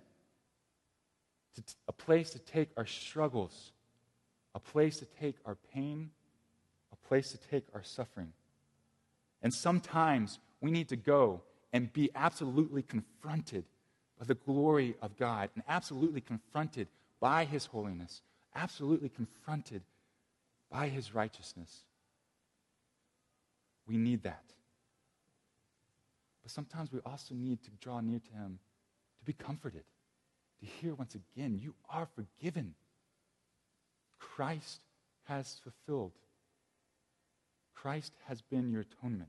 a 1.87 1.91
place 1.91 2.31
to 2.31 2.39
take 2.39 2.69
our 2.77 2.85
struggles, 2.85 3.71
a 4.55 4.59
place 4.59 4.97
to 4.97 5.05
take 5.19 5.35
our 5.45 5.57
pain, 5.73 6.09
a 6.91 7.07
place 7.07 7.31
to 7.31 7.37
take 7.37 7.65
our 7.73 7.83
suffering. 7.83 8.33
And 9.41 9.53
sometimes 9.53 10.39
we 10.61 10.71
need 10.71 10.89
to 10.89 10.95
go 10.95 11.41
and 11.73 11.91
be 11.91 12.09
absolutely 12.15 12.83
confronted 12.83 13.65
by 14.19 14.25
the 14.25 14.35
glory 14.35 14.95
of 15.01 15.17
God 15.17 15.49
and 15.55 15.63
absolutely 15.67 16.21
confronted 16.21 16.87
by 17.19 17.45
His 17.45 17.65
holiness, 17.65 18.21
absolutely 18.55 19.09
confronted 19.09 19.81
by 20.71 20.87
His 20.87 21.13
righteousness. 21.13 21.85
We 23.87 23.97
need 23.97 24.23
that. 24.23 24.43
But 26.41 26.51
sometimes 26.51 26.91
we 26.91 26.99
also 27.05 27.33
need 27.33 27.63
to 27.63 27.71
draw 27.81 27.99
near 28.01 28.19
to 28.19 28.31
Him 28.31 28.59
to 29.19 29.25
be 29.25 29.33
comforted, 29.33 29.83
to 30.63 30.69
hear 30.81 30.95
once 30.95 31.15
again, 31.15 31.59
you 31.61 31.73
are 31.89 32.07
forgiven. 32.15 32.75
Christ 34.19 34.81
has 35.25 35.59
fulfilled 35.63 36.13
Christ 37.83 38.13
has 38.29 38.41
been 38.41 38.71
your 38.71 38.79
atonement. 38.79 39.27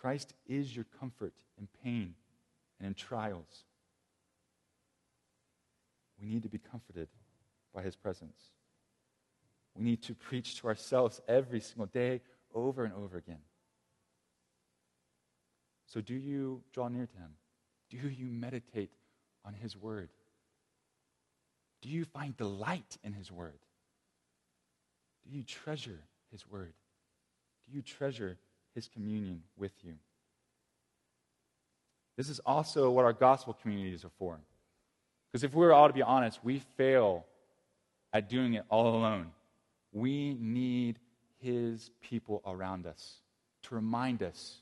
Christ 0.00 0.32
is 0.46 0.74
your 0.74 0.86
comfort 0.98 1.34
in 1.58 1.68
pain 1.84 2.14
and 2.80 2.86
in 2.86 2.94
trials. 2.94 3.64
We 6.18 6.26
need 6.26 6.42
to 6.44 6.48
be 6.48 6.56
comforted 6.56 7.08
by 7.74 7.82
his 7.82 7.96
presence. 7.96 8.40
We 9.76 9.84
need 9.84 10.02
to 10.04 10.14
preach 10.14 10.58
to 10.60 10.68
ourselves 10.68 11.20
every 11.28 11.60
single 11.60 11.84
day, 11.84 12.22
over 12.54 12.82
and 12.84 12.94
over 12.94 13.18
again. 13.18 13.42
So, 15.84 16.00
do 16.00 16.14
you 16.14 16.62
draw 16.72 16.88
near 16.88 17.06
to 17.06 17.16
him? 17.18 17.34
Do 17.90 18.08
you 18.08 18.30
meditate 18.30 18.92
on 19.48 19.54
his 19.54 19.76
word? 19.76 20.10
Do 21.80 21.88
you 21.88 22.04
find 22.04 22.36
delight 22.36 22.98
in 23.02 23.14
his 23.14 23.32
word? 23.32 23.58
Do 25.24 25.34
you 25.34 25.42
treasure 25.42 26.00
his 26.30 26.48
word? 26.50 26.74
Do 27.66 27.74
you 27.74 27.82
treasure 27.82 28.36
his 28.74 28.88
communion 28.88 29.42
with 29.56 29.72
you? 29.82 29.94
This 32.16 32.28
is 32.28 32.40
also 32.40 32.90
what 32.90 33.06
our 33.06 33.12
gospel 33.12 33.56
communities 33.62 34.04
are 34.04 34.10
for. 34.18 34.38
Because 35.32 35.44
if 35.44 35.54
we 35.54 35.60
we're 35.60 35.72
all 35.72 35.88
to 35.88 35.94
be 35.94 36.02
honest, 36.02 36.40
we 36.44 36.60
fail 36.76 37.24
at 38.12 38.28
doing 38.28 38.54
it 38.54 38.64
all 38.68 38.96
alone. 38.96 39.30
We 39.92 40.36
need 40.38 40.98
his 41.40 41.90
people 42.02 42.42
around 42.46 42.86
us 42.86 43.16
to 43.64 43.74
remind 43.74 44.22
us 44.22 44.58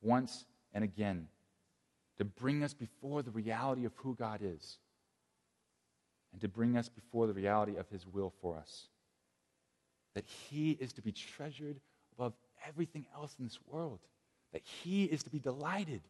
once 0.00 0.44
and 0.74 0.84
again, 0.84 1.26
to 2.18 2.24
bring 2.24 2.62
us 2.62 2.74
before 2.74 3.22
the 3.22 3.30
reality 3.30 3.84
of 3.84 3.92
who 3.96 4.14
God 4.14 4.40
is, 4.42 4.78
and 6.32 6.40
to 6.40 6.48
bring 6.48 6.76
us 6.76 6.88
before 6.88 7.26
the 7.26 7.32
reality 7.32 7.76
of 7.76 7.88
his 7.88 8.06
will 8.06 8.32
for 8.40 8.56
us 8.56 8.88
that 10.18 10.24
he 10.50 10.72
is 10.72 10.92
to 10.94 11.00
be 11.00 11.12
treasured 11.12 11.78
above 12.16 12.32
everything 12.66 13.06
else 13.14 13.36
in 13.38 13.44
this 13.44 13.60
world, 13.68 14.00
that 14.52 14.62
he 14.62 15.04
is 15.04 15.22
to 15.22 15.30
be 15.30 15.38
delighted 15.38 16.00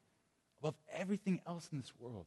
above 0.63 0.75
everything 0.95 1.43
else 1.47 1.69
in 1.71 1.79
this 1.79 1.93
world. 2.01 2.25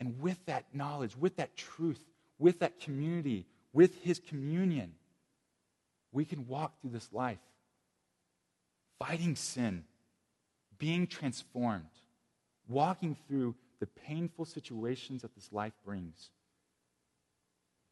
And 0.00 0.20
with 0.20 0.44
that 0.46 0.64
knowledge, 0.74 1.16
with 1.16 1.36
that 1.36 1.56
truth, 1.56 2.02
with 2.40 2.58
that 2.58 2.80
community, 2.80 3.46
with 3.72 3.94
his 4.02 4.18
communion, 4.18 4.94
we 6.10 6.24
can 6.24 6.48
walk 6.48 6.80
through 6.80 6.90
this 6.90 7.08
life 7.12 7.38
fighting 8.98 9.36
sin, 9.36 9.84
being 10.78 11.06
transformed, 11.06 11.90
walking 12.68 13.16
through 13.26 13.54
the 13.80 13.86
painful 13.86 14.44
situations 14.44 15.22
that 15.22 15.34
this 15.34 15.52
life 15.52 15.74
brings 15.84 16.30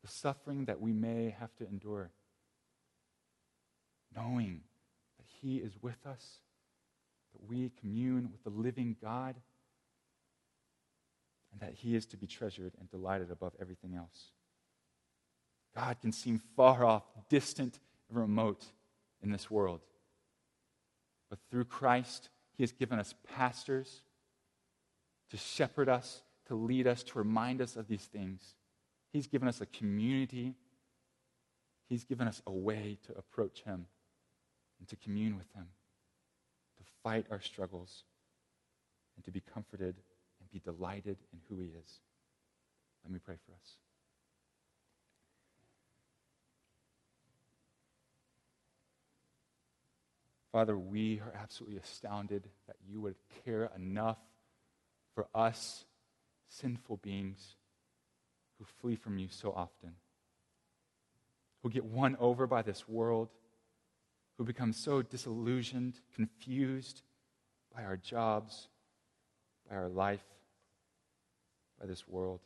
the 0.03 0.09
suffering 0.09 0.65
that 0.65 0.81
we 0.81 0.93
may 0.93 1.35
have 1.39 1.55
to 1.57 1.67
endure, 1.67 2.11
knowing 4.15 4.61
that 5.19 5.27
He 5.41 5.59
is 5.59 5.73
with 5.81 6.07
us, 6.07 6.41
that 7.33 7.49
we 7.49 7.71
commune 7.81 8.29
with 8.33 8.43
the 8.43 8.51
living 8.51 8.97
God, 9.01 9.37
and 11.53 11.61
that 11.61 11.75
He 11.75 11.95
is 11.95 12.05
to 12.07 12.17
be 12.17 12.27
treasured 12.27 12.73
and 12.79 12.91
delighted 12.91 13.31
above 13.31 13.53
everything 13.61 13.95
else. 13.95 14.33
God 15.75 16.01
can 16.01 16.13
seem 16.13 16.41
far 16.57 16.85
off, 16.85 17.05
distant, 17.29 17.79
and 18.09 18.19
remote 18.19 18.65
in 19.23 19.31
this 19.31 19.51
world. 19.51 19.81
But 21.31 21.39
through 21.51 21.65
Christ, 21.67 22.29
He 22.57 22.63
has 22.63 22.73
given 22.73 22.99
us 22.99 23.15
pastors 23.35 24.03
to 25.31 25.37
shepherd 25.37 25.89
us, 25.89 26.23
to 26.47 26.55
lead 26.55 26.87
us, 26.87 27.03
to 27.03 27.19
remind 27.19 27.63
us 27.63 27.77
of 27.77 27.89
these 27.89 28.05
things. 28.05 28.55
He's 29.13 29.27
given 29.27 29.49
us 29.49 29.61
a 29.61 29.67
community. 29.67 30.55
He's 31.89 32.05
given 32.05 32.29
us 32.29 32.43
a 32.47 32.53
way 32.53 32.99
to 33.07 33.17
approach 33.17 33.63
Him 33.63 33.87
and 34.79 34.89
to 34.89 34.97
commune 34.97 35.37
with 35.37 35.51
Him, 35.55 35.67
to 36.77 36.85
fight 37.03 37.27
our 37.31 37.41
struggles, 37.41 38.05
and 39.17 39.25
to 39.25 39.31
be 39.31 39.41
comforted 39.41 39.97
and 40.41 40.51
be 40.51 40.59
delighted 40.59 41.17
in 41.33 41.41
who 41.49 41.59
He 41.59 41.69
is. 41.69 42.01
Let 43.05 43.13
me 43.13 43.21
pray 43.25 43.37
for 43.47 43.53
us. 43.53 43.77
Father, 50.53 50.77
we 50.77 51.19
are 51.21 51.33
absolutely 51.35 51.79
astounded 51.79 52.47
that 52.67 52.77
you 52.87 53.01
would 53.01 53.17
care 53.45 53.71
enough 53.75 54.19
for 55.15 55.27
us, 55.35 55.87
sinful 56.49 56.99
beings 56.99 57.57
who 58.59 58.67
flee 58.81 58.95
from 58.97 59.17
you 59.17 59.29
so 59.31 59.51
often, 59.51 59.95
who 61.63 61.71
get 61.71 61.87
won 61.87 62.17
over 62.21 62.47
by 62.47 62.61
this 62.61 62.87
world, 62.87 63.31
who 64.37 64.45
become 64.45 64.75
so 64.75 65.01
disillusioned, 65.01 65.95
confused 66.15 67.01
by 67.75 67.83
our 67.85 67.97
jobs, 67.97 68.69
by 69.71 69.77
our 69.77 69.89
life, 69.89 70.25
by 71.81 71.87
this 71.87 72.07
world. 72.07 72.41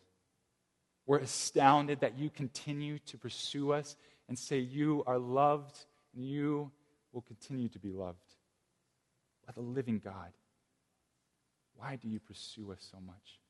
We're 1.07 1.19
astounded 1.19 2.01
that 2.01 2.19
you 2.19 2.31
continue 2.31 3.01
to 3.07 3.19
pursue 3.19 3.73
us 3.73 3.97
and 4.29 4.39
say 4.39 4.59
you 4.59 5.03
are 5.09 5.19
loved 5.19 5.77
and 6.15 6.25
you 6.25 6.71
will 7.17 7.23
continue 7.23 7.69
to 7.71 7.79
be 7.79 7.91
loved 7.91 8.35
by 9.47 9.53
the 9.55 9.63
living 9.63 9.99
God. 10.05 10.33
Why 11.75 11.97
do 11.97 12.09
you 12.09 12.21
pursue 12.21 12.71
us 12.73 12.87
so 12.93 12.99
much? 13.01 13.41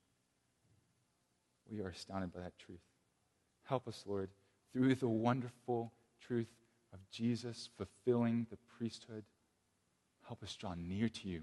we 1.68 1.80
are 1.80 1.88
astounded 1.88 2.32
by 2.32 2.40
that 2.40 2.56
truth. 2.58 2.78
Help 3.64 3.88
us, 3.88 4.04
Lord, 4.06 4.30
through 4.72 4.94
the 4.94 5.08
wonderful 5.08 5.92
truth 6.20 6.46
of 6.92 7.00
Jesus 7.10 7.68
fulfilling 7.76 8.46
the 8.50 8.58
priesthood. 8.78 9.24
Help 10.28 10.44
us 10.44 10.54
draw 10.54 10.74
near 10.76 11.08
to 11.08 11.28
you. 11.28 11.42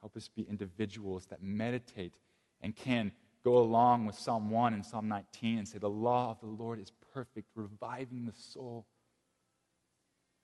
Help 0.00 0.16
us 0.16 0.28
be 0.28 0.46
individuals 0.48 1.26
that 1.26 1.42
meditate 1.42 2.14
and 2.60 2.76
can 2.76 3.10
go 3.44 3.58
along 3.58 4.06
with 4.06 4.16
Psalm 4.16 4.50
1 4.50 4.74
and 4.74 4.86
Psalm 4.86 5.08
19 5.08 5.58
and 5.58 5.68
say, 5.68 5.78
The 5.78 5.90
law 5.90 6.30
of 6.30 6.40
the 6.40 6.46
Lord 6.62 6.80
is 6.80 6.92
perfect, 7.12 7.48
reviving 7.56 8.26
the 8.26 8.32
soul, 8.32 8.86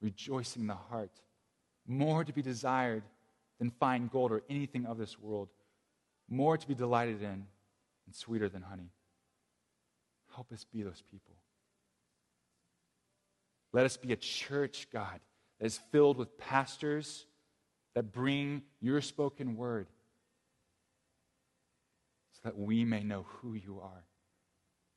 rejoicing 0.01 0.63
in 0.63 0.69
the 0.69 0.75
heart, 0.75 1.13
more 1.87 2.25
to 2.25 2.33
be 2.33 2.43
desired 2.43 3.03
than 3.59 3.71
fine 3.71 4.09
gold 4.09 4.33
or 4.33 4.43
anything 4.49 4.87
of 4.87 4.99
this 4.99 5.19
world, 5.19 5.49
more 6.29 6.57
to 6.57 6.69
be 6.69 6.75
delighted 6.75 7.23
in 7.23 7.47
and 8.07 8.15
sweeter 8.15 8.49
than 8.49 8.63
honey. 8.63 8.91
Help 10.35 10.53
us 10.53 10.65
be 10.65 10.83
those 10.83 11.03
people. 11.11 11.35
Let 13.73 13.85
us 13.85 13.97
be 13.97 14.13
a 14.13 14.17
church, 14.17 14.89
God, 14.93 15.21
that 15.59 15.67
is 15.67 15.79
filled 15.91 16.17
with 16.17 16.39
pastors 16.39 17.27
that 17.95 18.13
bring 18.13 18.63
your 18.81 19.01
spoken 19.01 19.57
word 19.57 19.89
so 22.33 22.41
that 22.45 22.57
we 22.57 22.85
may 22.85 23.03
know 23.03 23.27
who 23.29 23.55
you 23.55 23.81
are 23.83 24.05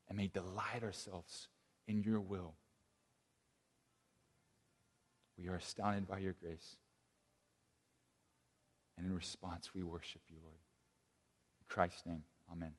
and 0.07 0.17
may 0.17 0.27
delight 0.27 0.83
ourselves 0.83 1.47
in 1.87 2.03
your 2.03 2.19
will. 2.19 2.53
We 5.37 5.47
are 5.49 5.55
astounded 5.55 6.07
by 6.07 6.19
your 6.19 6.33
grace. 6.33 6.75
And 8.97 9.07
in 9.07 9.15
response, 9.15 9.71
we 9.73 9.83
worship 9.83 10.21
you, 10.29 10.37
Lord. 10.43 10.55
In 11.59 11.65
Christ's 11.67 12.05
name, 12.05 12.23
amen. 12.51 12.73